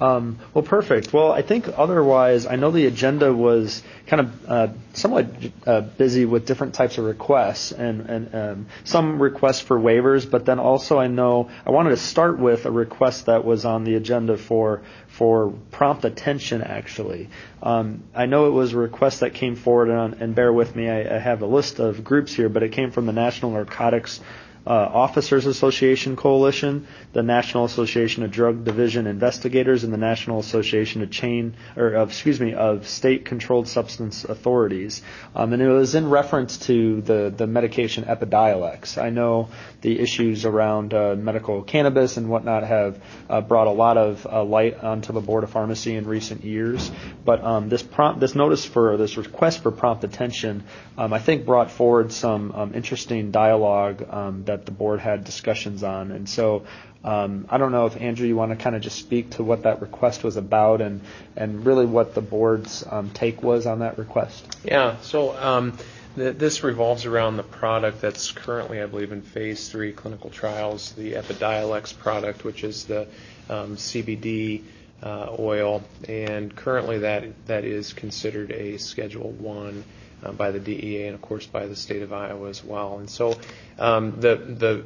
Um, 0.01 0.39
well, 0.53 0.65
perfect. 0.65 1.13
Well, 1.13 1.31
I 1.31 1.43
think 1.43 1.69
otherwise, 1.77 2.47
I 2.47 2.57
know 2.57 2.71
the 2.71 2.87
agenda 2.87 3.33
was 3.33 3.83
kind 4.07 4.21
of 4.21 4.51
uh, 4.51 4.69
somewhat 4.95 5.27
uh, 5.65 5.81
busy 5.83 6.25
with 6.25 6.45
different 6.47 6.75
types 6.75 6.99
of 6.99 7.05
requests 7.05 7.73
and, 7.73 8.01
and 8.11 8.35
um, 8.35 8.67
some 8.85 9.23
requests 9.23 9.61
for 9.61 9.79
waivers, 9.79 10.29
but 10.29 10.45
then 10.45 10.59
also 10.59 10.99
I 10.99 11.07
know 11.07 11.51
I 11.65 11.71
wanted 11.71 11.91
to 11.91 11.97
start 11.97 12.39
with 12.39 12.67
a 12.67 12.71
request 12.71 13.27
that 13.27 13.45
was 13.45 13.65
on 13.65 13.85
the 13.85 13.95
agenda 13.95 14.37
for 14.37 14.83
for 15.09 15.53
prompt 15.71 16.05
attention. 16.05 16.63
Actually, 16.63 17.29
um, 17.63 18.03
I 18.15 18.27
know 18.27 18.47
it 18.47 18.53
was 18.53 18.73
a 18.73 18.79
request 18.79 19.21
that 19.21 19.35
came 19.35 19.57
forward, 19.57 19.89
and, 19.89 20.15
and 20.21 20.35
bear 20.35 20.53
with 20.53 20.75
me, 20.75 20.89
I, 20.89 21.17
I 21.17 21.19
have 21.19 21.43
a 21.43 21.47
list 21.47 21.79
of 21.79 22.03
groups 22.03 22.35
here, 22.35 22.49
but 22.49 22.63
it 22.63 22.73
came 22.73 22.91
from 22.91 23.07
the 23.07 23.13
National 23.13 23.53
Narcotics 23.53 24.21
uh, 24.67 24.71
Officers 24.71 25.47
Association 25.47 26.17
Coalition, 26.17 26.87
the 27.13 27.23
National 27.23 27.65
Association 27.65 28.23
of 28.23 28.31
Drug 28.31 28.65
Diversion 28.65 29.07
Investigators, 29.07 29.85
and 29.85 29.93
the 29.93 29.99
National 29.99 30.39
Association 30.39 31.03
of 31.03 31.11
Chain, 31.11 31.55
or 31.77 31.89
of, 31.95 32.11
excuse 32.11 32.41
me, 32.41 32.55
of 32.55 32.87
State 32.87 33.25
Controlled 33.25 33.69
Substance 33.69 34.25
Authorities. 34.25 35.03
Um, 35.35 35.53
and 35.53 35.63
it 35.63 35.69
was 35.69 35.95
in 35.95 36.09
reference 36.09 36.59
to 36.67 37.01
the, 37.03 37.33
the 37.37 37.47
medication 37.47 38.05
Epidiolex. 38.05 39.03
I 39.03 39.11
know 39.11 39.49
the 39.81 39.99
issues 39.99 40.45
around 40.45 40.95
uh, 40.95 41.17
medical 41.17 41.63
cannabis 41.63 42.17
and 42.17 42.29
whatnot 42.29 42.63
have 42.63 43.03
uh, 43.29 43.41
brought 43.41 43.67
a 43.67 43.73
lot 43.73 43.97
of 43.97 44.27
uh, 44.27 44.45
light 44.45 44.83
onto 44.83 45.13
the 45.13 45.21
Board 45.21 45.45
of 45.45 45.51
Pharmacy 45.51 45.97
in 45.97 46.07
recent 46.07 46.45
years. 46.45 46.91
But 47.25 47.43
um, 47.43 47.69
this 47.69 47.83
prompt, 47.83 48.21
this 48.21 48.35
notice 48.35 48.65
for 48.65 48.97
this 48.97 49.17
request 49.17 49.63
for 49.63 49.71
prompt 49.73 50.05
attention, 50.05 50.65
um, 50.97 51.13
I 51.13 51.19
think 51.19 51.45
brought 51.45 51.71
forward 51.71 52.13
some 52.13 52.53
um, 52.53 52.75
interesting 52.75 53.31
dialogue 53.31 54.07
um, 54.09 54.45
that 54.53 54.67
the 54.67 54.73
board 54.73 55.01
had 55.01 55.25
discussions 55.25 55.83
on. 55.83 56.11
And 56.11 56.29
so 56.29 56.65
um, 57.05 57.47
I 57.49 57.59
don't 57.59 57.73
know 57.73 57.87
if 57.87 58.01
Andrew, 58.01 58.27
you 58.27 58.37
want 58.37 58.57
to 58.57 58.63
kind 58.63 58.77
of 58.77 58.83
just 58.83 58.99
speak 58.99 59.31
to 59.31 59.43
what 59.43 59.65
that 59.65 59.81
request 59.81 60.23
was 60.23 60.37
about 60.37 60.81
and 60.81 61.01
and 61.37 61.67
really 61.67 61.87
what 61.87 62.15
the 62.15 62.21
board's 62.21 62.85
um, 62.89 63.11
take 63.11 63.43
was 63.43 63.67
on 63.67 63.81
that 63.81 63.99
request. 63.99 64.57
Yeah. 64.65 64.97
So 65.01 65.37
um, 65.37 65.77
th- 66.15 66.37
this 66.37 66.63
revolves 66.63 67.05
around 67.07 67.39
the 67.39 67.43
product 67.43 68.01
that's 68.01 68.31
currently, 68.31 68.81
I 68.81 68.87
believe, 68.87 69.11
in 69.11 69.23
phase 69.23 69.69
three 69.69 69.93
clinical 69.93 70.31
trials, 70.31 70.93
the 70.93 71.15
Epidiolex 71.15 71.99
product, 71.99 72.45
which 72.45 72.63
is 72.63 72.85
the 72.85 73.09
um, 73.49 73.77
CBD 73.77 74.63
uh, 75.03 75.35
oil, 75.37 75.83
and 76.09 76.55
currently 76.55 76.99
that 76.99 77.25
that 77.47 77.65
is 77.65 77.93
considered 77.93 78.53
a 78.53 78.79
Schedule 78.79 79.33
One 79.33 79.83
uh, 80.23 80.33
by 80.33 80.51
the 80.51 80.61
DEA 80.61 81.07
and, 81.07 81.15
of 81.15 81.23
course, 81.23 81.47
by 81.47 81.67
the 81.67 81.77
state 81.77 82.03
of 82.03 82.13
Iowa 82.13 82.49
as 82.49 82.65
well. 82.65 82.99
And 82.99 83.09
so 83.09 83.39
um, 83.79 84.21
the 84.21 84.37
the 84.37 84.85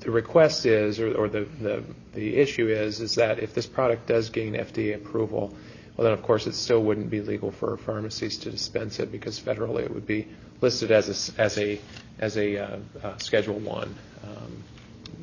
the 0.00 0.10
request 0.10 0.66
is, 0.66 0.98
or, 0.98 1.14
or 1.14 1.28
the, 1.28 1.46
the, 1.60 1.84
the 2.14 2.36
issue 2.36 2.68
is, 2.68 3.00
is 3.00 3.16
that 3.16 3.38
if 3.38 3.54
this 3.54 3.66
product 3.66 4.06
does 4.06 4.30
gain 4.30 4.54
FDA 4.54 4.94
approval, 4.94 5.54
well, 5.96 6.04
then 6.04 6.12
of 6.12 6.22
course 6.22 6.46
it 6.46 6.54
still 6.54 6.82
wouldn't 6.82 7.10
be 7.10 7.20
legal 7.20 7.50
for 7.50 7.76
pharmacies 7.76 8.38
to 8.38 8.50
dispense 8.50 8.98
it 8.98 9.12
because 9.12 9.38
federally 9.38 9.82
it 9.82 9.92
would 9.92 10.06
be 10.06 10.26
listed 10.62 10.90
as 10.90 11.30
a, 11.36 11.40
as 11.40 11.58
a 11.58 11.80
as 12.18 12.36
a 12.36 12.56
uh, 12.58 12.78
uh, 13.02 13.16
Schedule 13.18 13.58
One 13.58 13.94
um, 14.24 14.62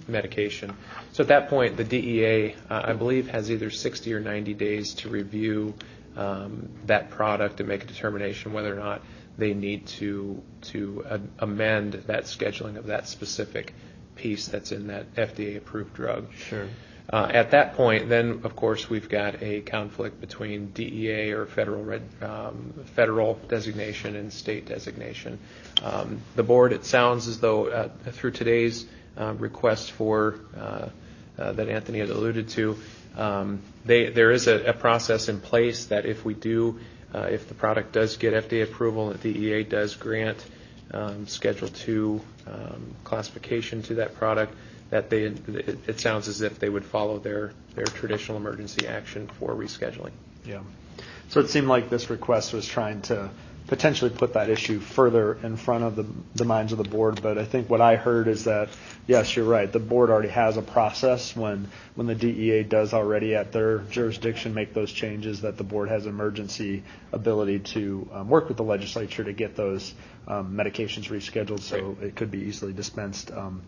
medication. 0.08 0.76
So 1.14 1.24
at 1.24 1.28
that 1.30 1.50
point, 1.50 1.78
the 1.78 1.84
DEA, 1.84 2.56
uh, 2.70 2.82
I 2.86 2.94
believe, 2.94 3.28
has 3.30 3.52
either 3.52 3.70
60 3.70 4.14
or 4.14 4.20
90 4.20 4.54
days 4.56 4.94
to 4.96 5.10
review 5.10 5.74
um, 6.16 6.70
that 6.86 7.12
product 7.12 7.60
and 7.60 7.70
make 7.70 7.84
a 7.84 7.88
determination 7.88 8.54
whether 8.54 8.74
or 8.74 8.80
not 8.80 9.02
they 9.38 9.54
need 9.54 9.86
to 9.86 10.42
to 10.62 11.06
uh, 11.10 11.18
amend 11.40 11.94
that 12.08 12.24
scheduling 12.24 12.78
of 12.78 12.88
that 12.88 13.08
specific 13.08 13.74
piece 14.16 14.48
that's 14.48 14.72
in 14.72 14.88
that 14.88 15.14
FDA-approved 15.16 15.94
drug. 15.94 16.34
Sure. 16.34 16.68
Uh, 17.10 17.30
at 17.32 17.52
that 17.52 17.76
point, 17.76 18.10
then 18.10 18.42
of 18.44 18.56
course 18.56 18.90
we've 18.90 19.08
got 19.08 19.42
a 19.42 19.62
conflict 19.62 20.20
between 20.20 20.72
DEA 20.72 21.32
or 21.32 21.46
federal 21.46 21.84
red, 21.84 22.02
um, 22.22 22.74
federal 22.96 23.36
designation 23.48 24.18
and 24.18 24.34
state 24.34 24.68
designation. 24.68 25.40
Um, 25.82 26.20
the 26.36 26.44
board, 26.44 26.74
it 26.74 26.84
sounds 26.84 27.30
as 27.30 27.40
though 27.40 27.68
uh, 27.68 27.90
through 28.12 28.32
today's 28.32 28.86
uh, 29.18 29.34
request 29.36 29.94
for 29.94 30.36
uh, 30.58 30.90
uh, 31.38 31.52
that 31.54 31.70
Anthony 31.70 32.00
had 32.00 32.10
alluded 32.10 32.50
to, 32.50 32.78
um, 33.16 33.62
they, 33.86 34.10
there 34.10 34.32
is 34.32 34.48
a, 34.48 34.66
a, 34.66 34.74
process 34.74 35.30
in 35.30 35.40
place 35.40 35.86
that 35.86 36.06
if 36.06 36.26
we 36.26 36.34
do, 36.34 36.80
if 37.14 37.48
the 37.48 37.54
product 37.54 37.94
does 37.94 38.18
get 38.18 38.34
FDA 38.34 38.64
approval 38.64 39.10
and 39.12 39.20
the 39.20 39.34
DEA 39.34 39.64
does 39.64 39.96
grant 39.96 40.44
um, 40.94 41.28
Schedule 41.28 41.70
II 41.88 42.22
um, 42.48 42.96
classification 43.04 43.82
to 43.84 43.96
that 43.96 44.16
product, 44.16 44.54
that 44.90 45.10
they, 45.10 45.24
it, 45.24 46.00
sounds 46.00 46.28
as 46.28 46.42
if 46.42 46.60
they 46.60 46.70
would 46.70 46.86
follow 46.86 47.20
their, 47.20 47.52
their 47.76 47.86
traditional 47.86 48.38
emergency 48.38 48.88
action 48.88 49.28
for 49.28 49.54
rescheduling. 49.54 50.12
Yeah. 50.46 50.62
So 51.30 51.42
it 51.42 51.50
seemed 51.50 51.68
like 51.68 51.90
this 51.90 52.10
request 52.10 52.54
was 52.54 52.66
trying 52.66 53.02
to 53.04 53.30
potentially 53.68 54.10
put 54.10 54.34
that 54.34 54.50
issue 54.50 54.80
further 54.80 55.34
in 55.44 55.58
front 55.58 55.84
of 55.84 55.96
the, 55.96 56.06
the 56.36 56.46
minds 56.46 56.72
of 56.72 56.78
the 56.78 56.86
board. 56.86 57.22
But 57.22 57.38
I 57.38 57.46
think 57.46 57.70
what 57.70 57.82
I 57.82 57.98
heard 57.98 58.28
is 58.28 58.46
that, 58.46 58.70
yes, 59.08 59.36
you're 59.36 59.46
right. 59.46 59.72
The 59.72 59.80
board 59.80 60.10
already 60.10 60.30
has 60.30 60.56
a 60.56 60.62
process 60.62 61.36
when, 61.36 61.70
when 61.96 62.08
the 62.08 62.16
DEA 62.16 62.64
does 62.64 62.94
already 62.94 63.36
at 63.36 63.52
their 63.52 63.80
jurisdiction 63.80 64.54
make 64.54 64.74
those 64.74 64.92
changes, 64.92 65.42
that 65.42 65.58
the 65.58 65.64
board 65.66 65.90
has 65.90 66.06
emergency 66.06 66.84
ability 67.12 67.60
to 67.60 68.10
um, 68.14 68.30
work 68.30 68.48
with 68.48 68.58
the 68.58 68.64
legislature 68.64 69.24
to 69.24 69.34
get 69.34 69.56
those 69.56 69.94
um, 70.28 70.54
medications 70.56 71.10
rescheduled 71.10 71.60
so 71.60 71.98
it 72.02 72.16
could 72.16 72.32
be 72.32 72.40
easily 72.40 72.74
dispensed 72.74 73.32
um, 73.32 73.62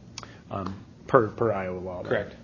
um 0.51 0.73
per, 1.07 1.27
per 1.27 1.51
Iowa 1.51 1.79
law. 1.79 2.03
Correct. 2.03 2.35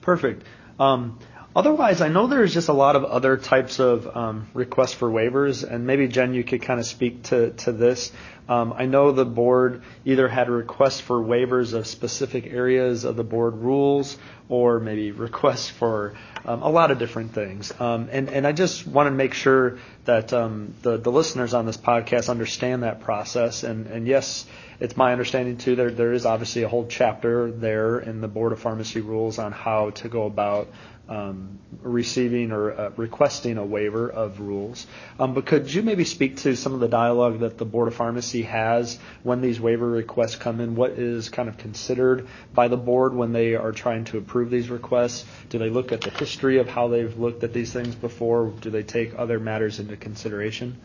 Perfect. 0.00 0.44
Um, 0.78 1.18
Otherwise, 1.54 2.00
I 2.00 2.08
know 2.08 2.26
there's 2.26 2.54
just 2.54 2.68
a 2.68 2.72
lot 2.72 2.96
of 2.96 3.04
other 3.04 3.36
types 3.36 3.78
of 3.78 4.16
um, 4.16 4.48
requests 4.54 4.94
for 4.94 5.10
waivers, 5.10 5.62
and 5.68 5.86
maybe 5.86 6.08
Jen, 6.08 6.32
you 6.32 6.44
could 6.44 6.62
kind 6.62 6.80
of 6.80 6.86
speak 6.86 7.24
to, 7.24 7.50
to 7.50 7.72
this. 7.72 8.10
Um, 8.48 8.72
I 8.72 8.86
know 8.86 9.12
the 9.12 9.26
board 9.26 9.82
either 10.04 10.28
had 10.28 10.48
requests 10.48 11.00
for 11.00 11.22
waivers 11.22 11.74
of 11.74 11.86
specific 11.86 12.46
areas 12.46 13.04
of 13.04 13.16
the 13.16 13.24
board 13.24 13.54
rules, 13.54 14.16
or 14.48 14.80
maybe 14.80 15.10
requests 15.12 15.68
for 15.68 16.14
um, 16.44 16.62
a 16.62 16.68
lot 16.70 16.90
of 16.90 16.98
different 16.98 17.34
things. 17.34 17.72
Um, 17.78 18.08
and, 18.10 18.28
and 18.30 18.46
I 18.46 18.52
just 18.52 18.86
want 18.86 19.06
to 19.06 19.10
make 19.10 19.34
sure 19.34 19.78
that 20.06 20.32
um, 20.32 20.74
the, 20.82 20.96
the 20.96 21.12
listeners 21.12 21.54
on 21.54 21.66
this 21.66 21.76
podcast 21.76 22.28
understand 22.28 22.82
that 22.82 23.00
process. 23.00 23.62
And, 23.62 23.86
and 23.86 24.06
yes, 24.06 24.46
it's 24.80 24.96
my 24.96 25.12
understanding 25.12 25.58
too. 25.58 25.76
There 25.76 25.92
there 25.92 26.12
is 26.12 26.26
obviously 26.26 26.64
a 26.64 26.68
whole 26.68 26.86
chapter 26.88 27.52
there 27.52 28.00
in 28.00 28.20
the 28.20 28.26
Board 28.26 28.52
of 28.52 28.58
Pharmacy 28.58 29.00
rules 29.00 29.38
on 29.38 29.52
how 29.52 29.90
to 29.90 30.08
go 30.08 30.26
about 30.26 30.68
um, 31.08 31.58
receiving 31.82 32.52
or 32.52 32.72
uh, 32.72 32.90
requesting 32.96 33.58
a 33.58 33.64
waiver 33.64 34.08
of 34.08 34.40
rules. 34.40 34.86
Um, 35.18 35.34
but 35.34 35.46
could 35.46 35.72
you 35.72 35.82
maybe 35.82 36.04
speak 36.04 36.38
to 36.38 36.56
some 36.56 36.74
of 36.74 36.80
the 36.80 36.88
dialogue 36.88 37.40
that 37.40 37.58
the 37.58 37.64
Board 37.64 37.88
of 37.88 37.94
Pharmacy 37.94 38.42
has 38.42 38.98
when 39.22 39.40
these 39.40 39.60
waiver 39.60 39.88
requests 39.88 40.36
come 40.36 40.60
in? 40.60 40.74
What 40.76 40.92
is 40.92 41.28
kind 41.28 41.48
of 41.48 41.58
considered 41.58 42.28
by 42.54 42.68
the 42.68 42.76
board 42.76 43.14
when 43.14 43.32
they 43.32 43.54
are 43.54 43.72
trying 43.72 44.04
to 44.06 44.18
approve 44.18 44.50
these 44.50 44.70
requests? 44.70 45.24
Do 45.48 45.58
they 45.58 45.70
look 45.70 45.92
at 45.92 46.02
the 46.02 46.10
history 46.10 46.58
of 46.58 46.68
how 46.68 46.88
they've 46.88 47.16
looked 47.18 47.42
at 47.44 47.52
these 47.52 47.72
things 47.72 47.94
before? 47.94 48.52
Do 48.60 48.70
they 48.70 48.82
take 48.82 49.18
other 49.18 49.40
matters 49.40 49.80
into 49.80 49.96
consideration? 49.96 50.78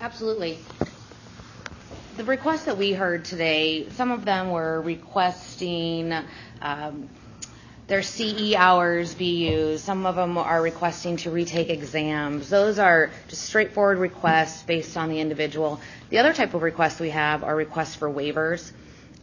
Absolutely. 0.00 0.58
The 2.16 2.24
requests 2.24 2.64
that 2.64 2.76
we 2.76 2.92
heard 2.92 3.24
today, 3.24 3.88
some 3.90 4.10
of 4.10 4.24
them 4.24 4.50
were 4.50 4.80
requesting 4.80 6.12
um, 6.60 7.08
their 7.88 8.02
CE 8.02 8.54
hours 8.54 9.14
be 9.14 9.48
used. 9.48 9.82
Some 9.82 10.04
of 10.04 10.14
them 10.14 10.36
are 10.36 10.60
requesting 10.60 11.16
to 11.18 11.30
retake 11.30 11.70
exams. 11.70 12.50
Those 12.50 12.78
are 12.78 13.10
just 13.28 13.42
straightforward 13.42 13.98
requests 13.98 14.62
based 14.62 14.96
on 14.96 15.08
the 15.08 15.20
individual. 15.20 15.80
The 16.10 16.18
other 16.18 16.34
type 16.34 16.52
of 16.52 16.62
requests 16.62 17.00
we 17.00 17.10
have 17.10 17.42
are 17.42 17.56
requests 17.56 17.94
for 17.94 18.08
waivers. 18.10 18.70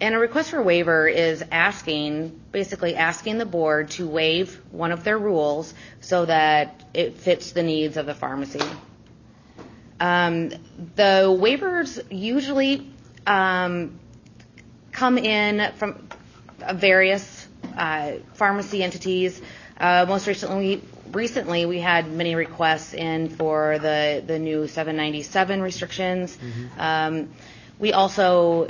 And 0.01 0.15
a 0.15 0.17
request 0.17 0.49
for 0.49 0.61
waiver 0.61 1.07
is 1.07 1.43
asking, 1.51 2.41
basically 2.51 2.95
asking 2.95 3.37
the 3.37 3.45
board 3.45 3.91
to 3.91 4.07
waive 4.07 4.59
one 4.71 4.91
of 4.91 5.03
their 5.03 5.17
rules 5.17 5.73
so 6.01 6.25
that 6.25 6.83
it 6.93 7.17
fits 7.17 7.51
the 7.51 7.63
needs 7.63 7.97
of 7.97 8.07
the 8.07 8.15
pharmacy. 8.15 8.63
Um, 9.99 10.49
the 10.95 11.27
waivers 11.39 12.03
usually 12.09 12.91
um, 13.27 13.99
come 14.91 15.17
in 15.19 15.71
from 15.73 16.09
various 16.73 17.34
pharmacy 18.33 18.83
entities. 18.83 19.41
Uh, 19.77 20.05
most 20.07 20.27
recently, 20.27 20.81
recently 21.11 21.65
we 21.65 21.79
had 21.79 22.09
many 22.11 22.35
requests 22.35 22.93
in 22.93 23.29
for 23.29 23.77
the 23.79 24.23
the 24.25 24.39
new 24.39 24.67
797 24.67 25.61
restrictions. 25.61 26.37
Mm-hmm. 26.37 26.79
Um, 26.79 27.29
we 27.79 27.91
also 27.93 28.69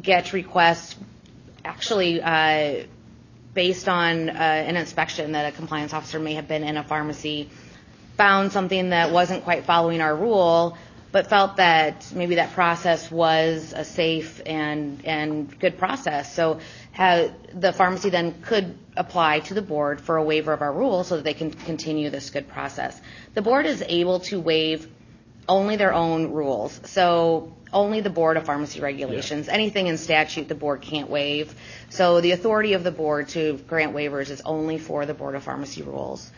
get 0.00 0.32
requests 0.32 0.96
actually 1.64 2.20
uh, 2.20 2.84
based 3.54 3.88
on 3.88 4.28
uh, 4.28 4.32
an 4.32 4.76
inspection 4.76 5.32
that 5.32 5.52
a 5.52 5.56
compliance 5.56 5.94
officer 5.94 6.18
may 6.18 6.34
have 6.34 6.48
been 6.48 6.64
in 6.64 6.76
a 6.76 6.82
pharmacy, 6.82 7.48
found 8.16 8.52
something 8.52 8.90
that 8.90 9.12
wasn't 9.12 9.44
quite 9.44 9.64
following 9.64 10.00
our 10.00 10.14
rule, 10.14 10.76
but 11.12 11.28
felt 11.28 11.56
that 11.56 12.10
maybe 12.12 12.34
that 12.34 12.52
process 12.52 13.08
was 13.10 13.72
a 13.76 13.84
safe 13.84 14.42
and 14.44 15.04
and 15.04 15.56
good 15.60 15.78
process. 15.78 16.34
So 16.34 16.58
the 16.96 17.72
pharmacy 17.74 18.10
then 18.10 18.40
could 18.42 18.78
apply 18.96 19.40
to 19.40 19.54
the 19.54 19.62
board 19.62 20.00
for 20.00 20.16
a 20.16 20.22
waiver 20.22 20.52
of 20.52 20.62
our 20.62 20.72
rules 20.72 21.08
so 21.08 21.16
that 21.16 21.24
they 21.24 21.34
can 21.34 21.50
continue 21.50 22.10
this 22.10 22.30
good 22.30 22.48
process. 22.48 23.00
The 23.34 23.42
board 23.42 23.66
is 23.66 23.82
able 23.86 24.20
to 24.20 24.40
waive 24.40 24.88
only 25.48 25.76
their 25.76 25.92
own 25.92 26.32
rules. 26.32 26.80
So 26.84 27.52
only 27.72 28.00
the 28.00 28.10
Board 28.10 28.36
of 28.36 28.46
Pharmacy 28.46 28.80
Regulations. 28.80 29.48
Anything 29.48 29.88
in 29.88 29.98
statute 29.98 30.48
the 30.48 30.54
board 30.54 30.80
can't 30.80 31.10
waive. 31.10 31.54
So 31.90 32.20
the 32.20 32.30
authority 32.30 32.74
of 32.74 32.84
the 32.84 32.92
board 32.92 33.28
to 33.30 33.58
grant 33.66 33.94
waivers 33.94 34.30
is 34.30 34.40
only 34.42 34.78
for 34.78 35.04
the 35.04 35.14
Board 35.14 35.34
of 35.34 35.42
Pharmacy 35.42 35.82
rules. 35.82 36.30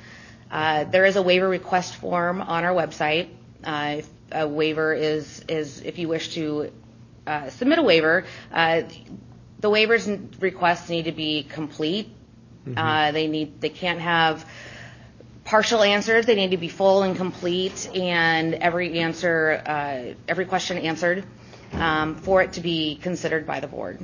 Uh, 0.51 0.85
there 0.85 1.05
is 1.05 1.17
a 1.17 1.23
waiver 1.23 1.49
request 1.49 1.97
form 1.97 2.41
on 2.41 2.65
our 2.65 2.73
website. 2.73 3.29
Uh, 3.63 4.01
a 4.33 4.49
waiver 4.49 4.95
is, 4.95 5.45
is 5.49 5.81
if 5.83 5.99
you 5.99 6.09
wish 6.09 6.35
to 6.35 6.73
uh, 7.27 7.51
submit 7.51 7.79
a 7.79 7.83
waiver, 7.83 8.25
uh, 8.53 8.83
the 9.61 9.71
waivers 9.71 10.07
and 10.07 10.37
requests 10.41 10.89
need 10.89 11.05
to 11.05 11.13
be 11.13 11.43
complete. 11.45 12.09
Mm-hmm. 12.67 12.79
Uh, 12.79 13.13
they 13.13 13.27
need 13.27 13.61
they 13.61 13.69
can't 13.69 14.01
have 14.01 14.45
partial 15.45 15.83
answers. 15.83 16.27
They 16.27 16.35
need 16.35 16.51
to 16.51 16.57
be 16.57 16.69
full 16.69 17.03
and 17.03 17.17
complete, 17.17 17.89
and 17.95 18.55
every 18.55 18.99
answer, 18.99 19.63
uh, 19.65 20.15
every 20.29 20.45
question 20.45 20.79
answered 20.79 21.25
um, 21.73 22.17
for 22.17 22.43
it 22.43 22.55
to 22.55 22.61
be 22.61 22.97
considered 22.97 23.47
by 23.47 23.61
the 23.61 23.69
board. 23.69 24.01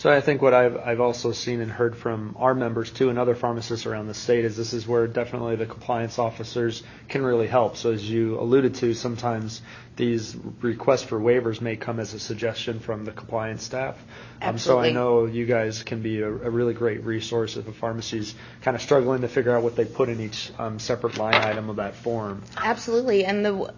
So 0.00 0.10
I 0.10 0.22
think 0.22 0.40
what 0.40 0.54
I've, 0.54 0.78
I've 0.78 1.00
also 1.02 1.32
seen 1.32 1.60
and 1.60 1.70
heard 1.70 1.94
from 1.94 2.34
our 2.38 2.54
members 2.54 2.90
too 2.90 3.10
and 3.10 3.18
other 3.18 3.34
pharmacists 3.34 3.84
around 3.84 4.06
the 4.06 4.14
state 4.14 4.46
is 4.46 4.56
this 4.56 4.72
is 4.72 4.88
where 4.88 5.06
definitely 5.06 5.56
the 5.56 5.66
compliance 5.66 6.18
officers 6.18 6.82
can 7.10 7.22
really 7.22 7.46
help. 7.46 7.76
So 7.76 7.92
as 7.92 8.10
you 8.10 8.40
alluded 8.40 8.76
to, 8.76 8.94
sometimes 8.94 9.60
these 9.96 10.34
requests 10.62 11.02
for 11.02 11.20
waivers 11.20 11.60
may 11.60 11.76
come 11.76 12.00
as 12.00 12.14
a 12.14 12.18
suggestion 12.18 12.80
from 12.80 13.04
the 13.04 13.12
compliance 13.12 13.62
staff. 13.62 14.02
Um, 14.40 14.56
so 14.56 14.78
I 14.78 14.90
know 14.90 15.26
you 15.26 15.44
guys 15.44 15.82
can 15.82 16.00
be 16.00 16.22
a, 16.22 16.28
a, 16.28 16.48
really 16.48 16.72
great 16.72 17.04
resource 17.04 17.58
if 17.58 17.68
a 17.68 17.72
pharmacy's 17.72 18.34
kind 18.62 18.74
of 18.74 18.80
struggling 18.80 19.20
to 19.20 19.28
figure 19.28 19.54
out 19.54 19.62
what 19.62 19.76
they 19.76 19.84
put 19.84 20.08
in 20.08 20.18
each 20.18 20.50
um, 20.58 20.78
separate 20.78 21.18
line 21.18 21.34
item 21.34 21.68
of 21.68 21.76
that 21.76 21.94
form. 21.94 22.42
Absolutely, 22.56 23.26
and 23.26 23.44
the 23.44 23.74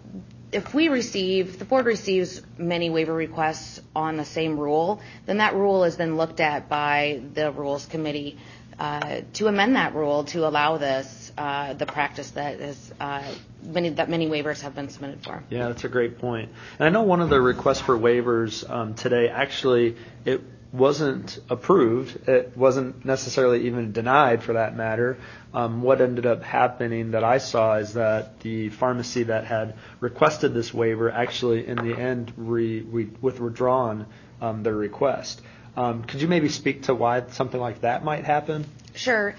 if 0.53 0.73
we 0.73 0.87
receive, 0.89 1.59
the 1.59 1.65
board 1.65 1.85
receives 1.85 2.41
many 2.57 2.89
waiver 2.89 3.13
requests 3.13 3.81
on 3.95 4.17
the 4.17 4.25
same 4.25 4.59
rule, 4.59 5.01
then 5.25 5.37
that 5.37 5.55
rule 5.55 5.83
is 5.83 5.97
then 5.97 6.15
looked 6.17 6.39
at 6.39 6.69
by 6.69 7.21
the 7.33 7.51
rules 7.51 7.85
committee 7.85 8.37
uh, 8.79 9.21
to 9.33 9.47
amend 9.47 9.75
that 9.75 9.93
rule 9.93 10.23
to 10.25 10.47
allow 10.47 10.77
this, 10.77 11.31
uh, 11.37 11.73
the 11.73 11.85
practice 11.85 12.31
that 12.31 12.59
is 12.59 12.91
uh, 12.99 13.23
many 13.63 13.89
that 13.89 14.09
many 14.09 14.27
waivers 14.27 14.61
have 14.61 14.73
been 14.75 14.89
submitted 14.89 15.23
for. 15.23 15.43
Yeah, 15.49 15.67
that's 15.67 15.83
a 15.83 15.89
great 15.89 16.19
point. 16.19 16.49
And 16.79 16.87
I 16.87 16.89
know 16.89 17.03
one 17.03 17.21
of 17.21 17.29
the 17.29 17.39
requests 17.39 17.81
for 17.81 17.97
waivers 17.97 18.67
um, 18.69 18.95
today 18.95 19.29
actually 19.29 19.95
it 20.25 20.41
wasn't 20.73 21.39
approved. 21.51 22.27
It 22.27 22.57
wasn't 22.57 23.05
necessarily 23.05 23.67
even 23.67 23.91
denied, 23.91 24.43
for 24.43 24.53
that 24.53 24.75
matter. 24.75 25.17
Um, 25.53 25.83
what 25.83 26.01
ended 26.01 26.25
up 26.25 26.41
happening 26.41 27.11
that 27.11 27.23
I 27.23 27.37
saw 27.37 27.75
is 27.75 27.93
that 27.93 28.39
the 28.39 28.69
pharmacy 28.69 29.23
that 29.23 29.45
had 29.45 29.75
requested 29.99 30.55
this 30.55 30.73
waiver 30.73 31.11
actually, 31.11 31.67
in 31.67 31.77
the 31.77 31.95
end, 31.95 32.33
re, 32.35 32.81
re, 32.81 33.07
withdrawn 33.21 34.07
um, 34.41 34.63
their 34.63 34.75
request. 34.75 35.41
Um, 35.77 36.03
could 36.03 36.21
you 36.21 36.27
maybe 36.27 36.49
speak 36.49 36.83
to 36.83 36.95
why 36.95 37.23
something 37.29 37.59
like 37.59 37.81
that 37.81 38.03
might 38.03 38.25
happen? 38.25 38.65
Sure. 38.95 39.35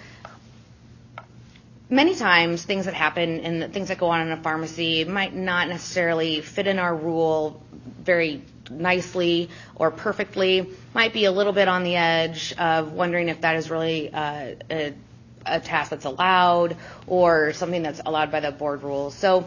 Many 1.91 2.14
times, 2.14 2.64
things 2.64 2.87
that 2.87 2.95
happen 2.95 3.41
and 3.41 3.73
things 3.73 3.88
that 3.88 3.99
go 3.99 4.07
on 4.07 4.21
in 4.26 4.33
a 4.33 4.43
pharmacy 4.43 5.05
might 5.05 5.35
not 5.35 5.69
necessarily 5.69 6.41
fit 6.41 6.67
in 6.69 6.79
our 6.79 6.95
rule 6.95 7.61
very 8.03 8.43
nicely 8.71 9.50
or 9.75 9.90
perfectly. 9.90 10.68
Might 10.94 11.12
be 11.12 11.25
a 11.25 11.33
little 11.33 11.52
bit 11.52 11.68
on 11.68 11.85
the 11.85 11.97
edge 11.97 12.52
of 12.59 12.92
wondering 12.92 13.28
if 13.28 13.40
that 13.42 13.56
is 13.56 13.71
really 13.71 14.12
uh, 14.12 14.54
a, 14.71 14.94
a 15.47 15.61
task 15.61 15.90
that's 15.90 16.04
allowed 16.04 16.76
or 17.06 17.52
something 17.52 17.83
that's 17.83 18.00
allowed 18.04 18.30
by 18.30 18.40
the 18.40 18.50
board 18.50 18.83
rules. 18.83 19.14
So 19.14 19.47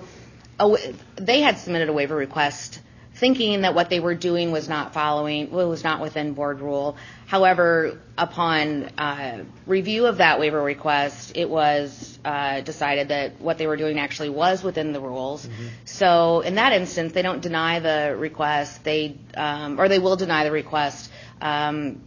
they 1.15 1.41
had 1.41 1.57
submitted 1.57 1.89
a 1.89 1.93
waiver 1.93 2.15
request 2.15 2.81
thinking 3.17 3.61
that 3.61 3.73
what 3.73 3.89
they 3.89 3.99
were 3.99 4.13
doing 4.13 4.51
was 4.51 4.69
not 4.69 4.93
following, 4.93 5.49
was 5.49 5.83
not 5.83 6.01
within 6.01 6.33
board 6.33 6.61
rule. 6.61 6.95
However, 7.25 7.99
upon 8.17 8.83
uh, 8.97 9.43
review 9.65 10.05
of 10.05 10.17
that 10.17 10.39
waiver 10.39 10.61
request, 10.61 11.31
it 11.35 11.49
was 11.49 12.16
uh, 12.27 12.59
decided 12.59 13.07
that 13.07 13.39
what 13.39 13.57
they 13.57 13.67
were 13.67 13.77
doing 13.77 13.99
actually 13.99 14.29
was 14.29 14.61
within 14.61 14.91
the 14.91 14.99
rules. 14.99 15.45
Mm-hmm. 15.45 15.67
So 15.85 16.41
in 16.41 16.55
that 16.55 16.73
instance, 16.73 17.13
they 17.13 17.21
don't 17.21 17.41
deny 17.41 17.79
the 17.79 18.15
request, 18.17 18.83
they 18.83 19.15
um, 19.35 19.79
or 19.79 19.87
they 19.87 19.99
will 19.99 20.17
deny 20.17 20.43
the 20.43 20.51
request 20.51 21.09
um, 21.39 22.01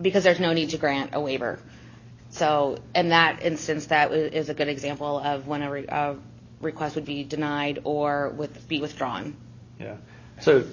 because 0.00 0.24
there's 0.24 0.40
no 0.40 0.52
need 0.52 0.70
to 0.70 0.78
grant 0.78 1.14
a 1.14 1.20
waiver. 1.20 1.58
So 2.30 2.76
in 2.94 3.08
that 3.08 3.42
instance, 3.42 3.86
that 3.86 4.12
is 4.12 4.50
a 4.50 4.54
good 4.54 4.68
example 4.68 5.18
of 5.18 5.46
when 5.46 5.62
a, 5.62 5.70
re- 5.70 5.86
a 5.88 6.16
request 6.60 6.94
would 6.96 7.06
be 7.06 7.24
denied 7.24 7.80
or 7.84 8.28
with, 8.28 8.68
be 8.68 8.78
withdrawn. 8.78 9.36
Yeah. 9.80 9.96
So 10.42 10.66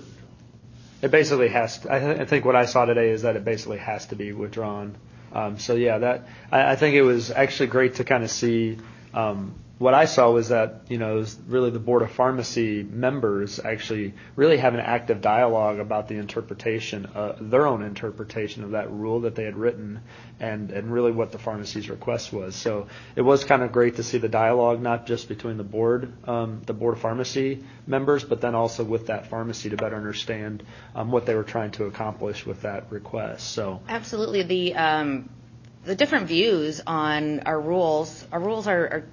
it 1.01 1.09
basically 1.09 1.47
has. 1.47 1.77
To, 1.79 1.93
I, 1.93 1.99
th- 1.99 2.19
I 2.19 2.25
think 2.25 2.43
what 2.43 2.57
I 2.57 2.65
saw 2.65 2.83
today 2.83 3.11
is 3.11 3.21
that 3.21 3.37
it 3.37 3.45
basically 3.45 3.77
has 3.77 4.07
to 4.07 4.15
be 4.17 4.33
withdrawn. 4.33 4.97
Um, 5.33 5.59
so 5.59 5.75
yeah, 5.75 5.97
that 5.99 6.27
I, 6.51 6.71
I 6.71 6.75
think 6.75 6.95
it 6.95 7.01
was 7.03 7.31
actually 7.31 7.67
great 7.67 7.95
to 7.95 8.03
kind 8.03 8.23
of 8.23 8.31
see 8.31 8.77
um, 9.13 9.53
what 9.79 9.93
I 9.93 10.05
saw 10.05 10.29
was 10.29 10.49
that 10.49 10.81
you 10.89 10.97
know 10.97 11.25
really 11.47 11.71
the 11.71 11.79
board 11.79 12.01
of 12.01 12.11
pharmacy 12.11 12.83
members 12.83 13.59
actually 13.63 14.13
really 14.35 14.57
have 14.57 14.73
an 14.73 14.81
active 14.81 15.21
dialogue 15.21 15.79
about 15.79 16.09
the 16.09 16.15
interpretation, 16.15 17.05
uh, 17.15 17.35
their 17.39 17.65
own 17.65 17.81
interpretation 17.81 18.65
of 18.65 18.71
that 18.71 18.91
rule 18.91 19.21
that 19.21 19.35
they 19.35 19.45
had 19.45 19.55
written, 19.55 20.01
and 20.39 20.71
and 20.71 20.91
really 20.91 21.13
what 21.13 21.31
the 21.31 21.37
pharmacy's 21.37 21.89
request 21.89 22.33
was. 22.33 22.55
So 22.55 22.87
it 23.15 23.21
was 23.21 23.45
kind 23.45 23.63
of 23.63 23.71
great 23.71 23.95
to 23.95 24.03
see 24.03 24.17
the 24.17 24.27
dialogue 24.27 24.81
not 24.81 25.07
just 25.07 25.29
between 25.29 25.55
the 25.55 25.63
board, 25.63 26.11
um, 26.27 26.61
the 26.65 26.73
board 26.73 26.95
of 26.95 27.01
pharmacy 27.01 27.63
members, 27.87 28.25
but 28.25 28.41
then 28.41 28.55
also 28.55 28.83
with 28.83 29.07
that 29.07 29.27
pharmacy 29.29 29.69
to 29.69 29.77
better 29.77 29.95
understand 29.95 30.61
um, 30.93 31.09
what 31.09 31.25
they 31.25 31.35
were 31.35 31.43
trying 31.43 31.71
to 31.71 31.85
accomplish 31.85 32.45
with 32.45 32.63
that 32.63 32.91
request. 32.91 33.49
So 33.51 33.81
absolutely 33.87 34.43
the. 34.43 34.75
Um, 34.75 35.29
the 35.85 35.95
different 35.95 36.27
views 36.27 36.81
on 36.85 37.39
our 37.41 37.59
rules. 37.59 38.27
Our 38.33 38.39
rules 38.39 38.67
are, 38.67 38.83
are 38.83 39.03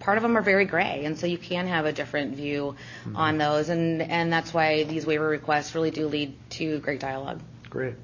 part 0.00 0.18
of 0.18 0.22
them 0.22 0.36
are 0.36 0.42
very 0.42 0.64
gray, 0.64 1.04
and 1.04 1.18
so 1.18 1.26
you 1.26 1.38
can 1.38 1.66
have 1.66 1.86
a 1.86 1.92
different 1.92 2.36
view 2.36 2.76
mm-hmm. 3.04 3.16
on 3.16 3.38
those, 3.38 3.68
and 3.68 4.02
and 4.02 4.32
that's 4.32 4.52
why 4.52 4.84
these 4.84 5.06
waiver 5.06 5.28
requests 5.28 5.74
really 5.74 5.90
do 5.90 6.08
lead 6.08 6.34
to 6.50 6.78
great 6.80 7.00
dialogue. 7.00 7.40
Great. 7.70 7.94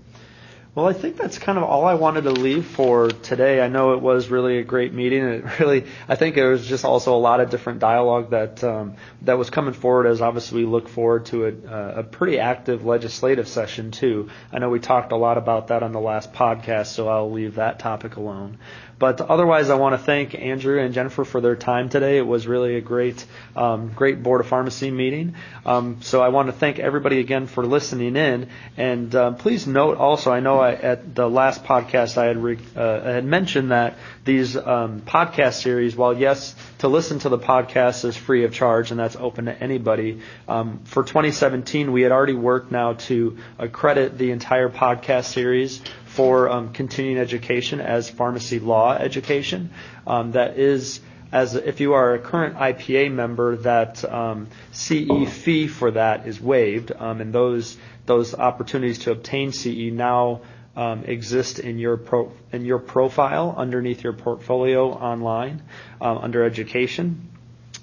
Well, 0.75 0.89
I 0.89 0.93
think 0.93 1.17
that's 1.17 1.39
kind 1.39 1.57
of 1.57 1.63
all 1.63 1.85
I 1.85 1.95
wanted 1.95 2.23
to 2.23 2.33
leave 2.33 2.67
for 2.67 3.09
today. 3.09 3.61
I 3.61 3.69
know 3.69 3.93
it 3.93 4.01
was 4.01 4.29
really 4.29 4.59
a 4.59 4.65
great 4.65 4.93
meeting. 4.93 5.23
It 5.23 5.45
really, 5.61 5.87
I 6.09 6.17
think 6.17 6.37
it 6.37 6.45
was 6.45 6.67
just 6.67 6.85
also 6.85 7.15
a 7.15 7.19
lot 7.19 7.39
of 7.39 7.49
different 7.49 7.79
dialogue 7.79 8.31
that 8.31 8.65
um, 8.65 8.97
that 9.23 9.39
was 9.39 9.51
coming 9.51 9.73
forward 9.73 10.09
as 10.09 10.21
obviously 10.21 10.65
we 10.65 10.71
look 10.71 10.89
forward 10.89 11.27
to 11.27 11.47
a, 11.47 12.01
a 12.01 12.03
pretty 12.03 12.41
active 12.41 12.85
legislative 12.85 13.47
session 13.47 13.93
too. 13.93 14.31
I 14.53 14.59
know 14.59 14.69
we 14.69 14.81
talked 14.81 15.13
a 15.13 15.17
lot 15.17 15.39
about 15.39 15.69
that 15.69 15.85
on 15.85 15.93
the 15.93 16.01
last 16.01 16.33
podcast, 16.33 16.87
so 16.87 17.07
I'll 17.07 17.31
leave 17.31 17.55
that 17.55 17.79
topic 17.79 18.17
alone. 18.17 18.59
But 18.99 19.21
otherwise, 19.21 19.71
I 19.71 19.75
want 19.75 19.95
to 19.95 19.99
thank 19.99 20.35
Andrew 20.35 20.81
and 20.81 20.95
Jennifer 20.95 21.25
for 21.25 21.41
their 21.41 21.57
time 21.57 21.89
today. 21.89 22.19
It 22.19 22.27
was 22.27 22.47
really 22.47 22.77
a 22.77 22.81
great, 22.81 23.25
um, 23.57 23.93
great 23.95 24.23
Board 24.23 24.41
of 24.41 24.47
Pharmacy 24.47 24.91
meeting. 24.91 25.35
Um, 25.67 25.99
so 26.03 26.23
I 26.23 26.29
want 26.29 26.49
to 26.49 26.53
thank 26.53 26.79
everybody 26.79 27.21
again 27.21 27.47
for 27.47 27.67
listening 27.67 28.17
in. 28.17 28.49
And 28.77 29.15
uh, 29.15 29.33
please 29.33 29.67
note 29.67 29.99
also, 29.99 30.33
I 30.33 30.41
know 30.41 30.61
I, 30.61 30.73
at 30.73 31.15
the 31.15 31.29
last 31.29 31.65
podcast 31.65 32.17
I 32.17 32.27
had, 32.27 32.43
re, 32.43 32.59
uh, 32.77 33.01
I 33.05 33.11
had 33.11 33.25
mentioned 33.25 33.73
that 33.73 33.97
these 34.25 34.57
um, 34.57 35.03
podcast 35.03 35.63
series, 35.63 35.97
while 35.97 36.17
yes, 36.17 36.55
to 36.79 36.89
listen 36.89 37.19
to 37.21 37.29
the 37.29 37.39
podcast 37.39 38.05
is 38.05 38.17
free 38.17 38.45
of 38.45 38.53
charge 38.53 38.91
and 38.91 39.01
that's 39.01 39.17
open 39.17 39.47
to 39.47 39.63
anybody. 39.63 40.21
Um, 40.49 40.81
for 40.85 41.03
2017, 41.03 41.93
we 41.93 42.03
had 42.03 42.13
already 42.13 42.35
worked 42.35 42.71
now 42.71 42.95
to 42.95 43.39
accredit 43.59 44.19
the 44.19 44.31
entire 44.31 44.69
podcast 44.69 45.25
series 45.25 45.83
for 46.15 46.49
um, 46.49 46.73
continuing 46.73 47.19
education 47.19 47.81
as 47.81 48.09
pharmacy 48.09 48.61
law 48.61 48.93
education. 48.95 49.71
Um, 50.07 50.33
that 50.33 50.59
is, 50.59 51.01
as 51.33 51.57
if 51.57 51.81
you 51.81 51.95
are 51.95 52.15
a 52.15 52.19
current 52.21 52.57
IPA 52.57 53.13
member, 53.13 53.57
that 53.57 54.05
um, 54.05 54.47
CE 54.73 55.29
fee 55.29 55.67
for 55.67 55.91
that 55.91 56.29
is 56.29 56.41
waived, 56.41 56.93
um, 56.93 57.21
and 57.21 57.33
those 57.33 57.77
those 58.07 58.35
opportunities 58.35 59.01
to 59.01 59.11
obtain 59.11 59.51
CE 59.51 59.91
now 59.91 60.43
um, 60.77 61.05
exist 61.05 61.59
in 61.59 61.79
your 61.79 61.97
pro, 61.97 62.31
in 62.53 62.65
your 62.65 62.79
profile 62.79 63.55
underneath 63.57 64.05
your 64.05 64.13
portfolio 64.13 64.91
online 64.93 65.63
um, 66.01 66.19
under 66.19 66.45
education 66.45 67.29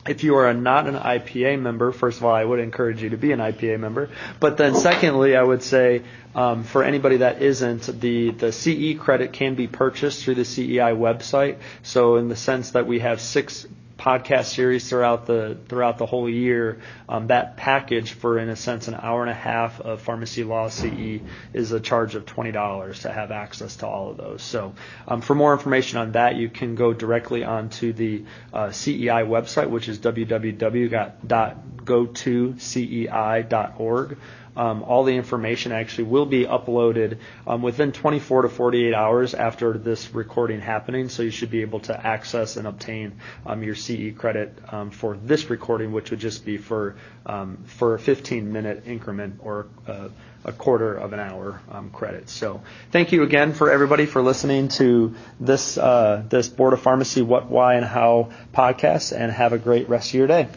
if 0.07 0.23
you 0.23 0.35
are 0.35 0.53
not 0.53 0.87
an 0.87 0.95
IPA 0.95 1.61
member, 1.61 1.91
first 1.91 2.17
of 2.17 2.25
all, 2.25 2.33
I 2.33 2.43
would 2.43 2.59
encourage 2.59 3.03
you 3.03 3.09
to 3.09 3.17
be 3.17 3.31
an 3.31 3.39
IPA 3.39 3.79
member. 3.79 4.09
But 4.39 4.57
then, 4.57 4.75
secondly, 4.75 5.35
I 5.35 5.43
would 5.43 5.61
say 5.61 6.01
um, 6.33 6.63
for 6.63 6.83
anybody 6.83 7.17
that 7.17 7.41
isn't, 7.41 7.83
the 8.01 8.31
the 8.31 8.51
CE 8.51 8.97
credit 8.99 9.33
can 9.33 9.55
be 9.55 9.67
purchased 9.67 10.23
through 10.23 10.35
the 10.35 10.45
CEI 10.45 10.93
website. 10.93 11.57
So, 11.83 12.15
in 12.15 12.29
the 12.29 12.35
sense 12.35 12.71
that 12.71 12.87
we 12.87 12.99
have 12.99 13.21
six 13.21 13.67
podcast 14.01 14.45
series 14.45 14.89
throughout 14.89 15.27
the 15.27 15.57
throughout 15.69 15.99
the 15.99 16.07
whole 16.07 16.27
year. 16.27 16.81
Um, 17.07 17.27
that 17.27 17.55
package 17.55 18.13
for, 18.13 18.39
in 18.39 18.49
a 18.49 18.55
sense, 18.55 18.87
an 18.87 18.95
hour 18.95 19.21
and 19.21 19.29
a 19.29 19.35
half 19.35 19.79
of 19.79 20.01
pharmacy 20.01 20.43
law 20.43 20.69
CE 20.69 21.21
is 21.53 21.71
a 21.71 21.79
charge 21.79 22.15
of 22.15 22.25
twenty 22.25 22.51
dollars 22.51 23.01
to 23.01 23.11
have 23.11 23.31
access 23.31 23.75
to 23.77 23.87
all 23.87 24.09
of 24.09 24.17
those. 24.17 24.41
So, 24.41 24.73
um, 25.07 25.21
for 25.21 25.35
more 25.35 25.53
information 25.53 25.99
on 25.99 26.13
that, 26.13 26.35
you 26.35 26.49
can 26.49 26.73
go 26.73 26.93
directly 26.93 27.43
onto 27.43 27.93
the 27.93 28.25
uh, 28.51 28.71
CEI 28.71 29.23
website, 29.23 29.69
which 29.69 29.87
is 29.87 29.99
www.gotocei.org. 31.85 34.17
Um, 34.55 34.83
all 34.83 35.03
the 35.05 35.15
information 35.15 35.71
actually 35.71 36.03
will 36.05 36.25
be 36.25 36.45
uploaded 36.45 37.19
um, 37.47 37.61
within 37.61 37.91
24 37.93 38.43
to 38.43 38.49
48 38.49 38.93
hours 38.93 39.33
after 39.33 39.77
this 39.77 40.13
recording 40.13 40.59
happening, 40.59 41.07
so 41.07 41.23
you 41.23 41.31
should 41.31 41.51
be 41.51 41.61
able 41.61 41.79
to 41.81 42.05
access 42.05 42.57
and 42.57 42.67
obtain 42.67 43.13
um, 43.45 43.63
your 43.63 43.75
CE 43.75 44.13
credit 44.17 44.53
um, 44.69 44.91
for 44.91 45.15
this 45.15 45.49
recording, 45.49 45.93
which 45.93 46.11
would 46.11 46.19
just 46.19 46.45
be 46.45 46.57
for 46.57 46.97
um, 47.25 47.63
for 47.65 47.95
a 47.95 47.99
15 47.99 48.51
minute 48.51 48.83
increment 48.87 49.35
or 49.39 49.67
uh, 49.87 50.09
a 50.43 50.51
quarter 50.51 50.95
of 50.95 51.13
an 51.13 51.19
hour 51.19 51.61
um, 51.71 51.89
credit. 51.91 52.27
So 52.27 52.61
thank 52.91 53.11
you 53.11 53.23
again 53.23 53.53
for 53.53 53.71
everybody 53.71 54.05
for 54.05 54.21
listening 54.21 54.67
to 54.69 55.15
this 55.39 55.77
uh, 55.77 56.23
this 56.27 56.49
Board 56.49 56.73
of 56.73 56.81
Pharmacy 56.81 57.21
What, 57.21 57.49
Why, 57.49 57.75
and 57.75 57.85
How 57.85 58.31
podcast, 58.53 59.17
and 59.17 59.31
have 59.31 59.53
a 59.53 59.59
great 59.59 59.87
rest 59.87 60.09
of 60.09 60.15
your 60.15 60.27
day. 60.27 60.49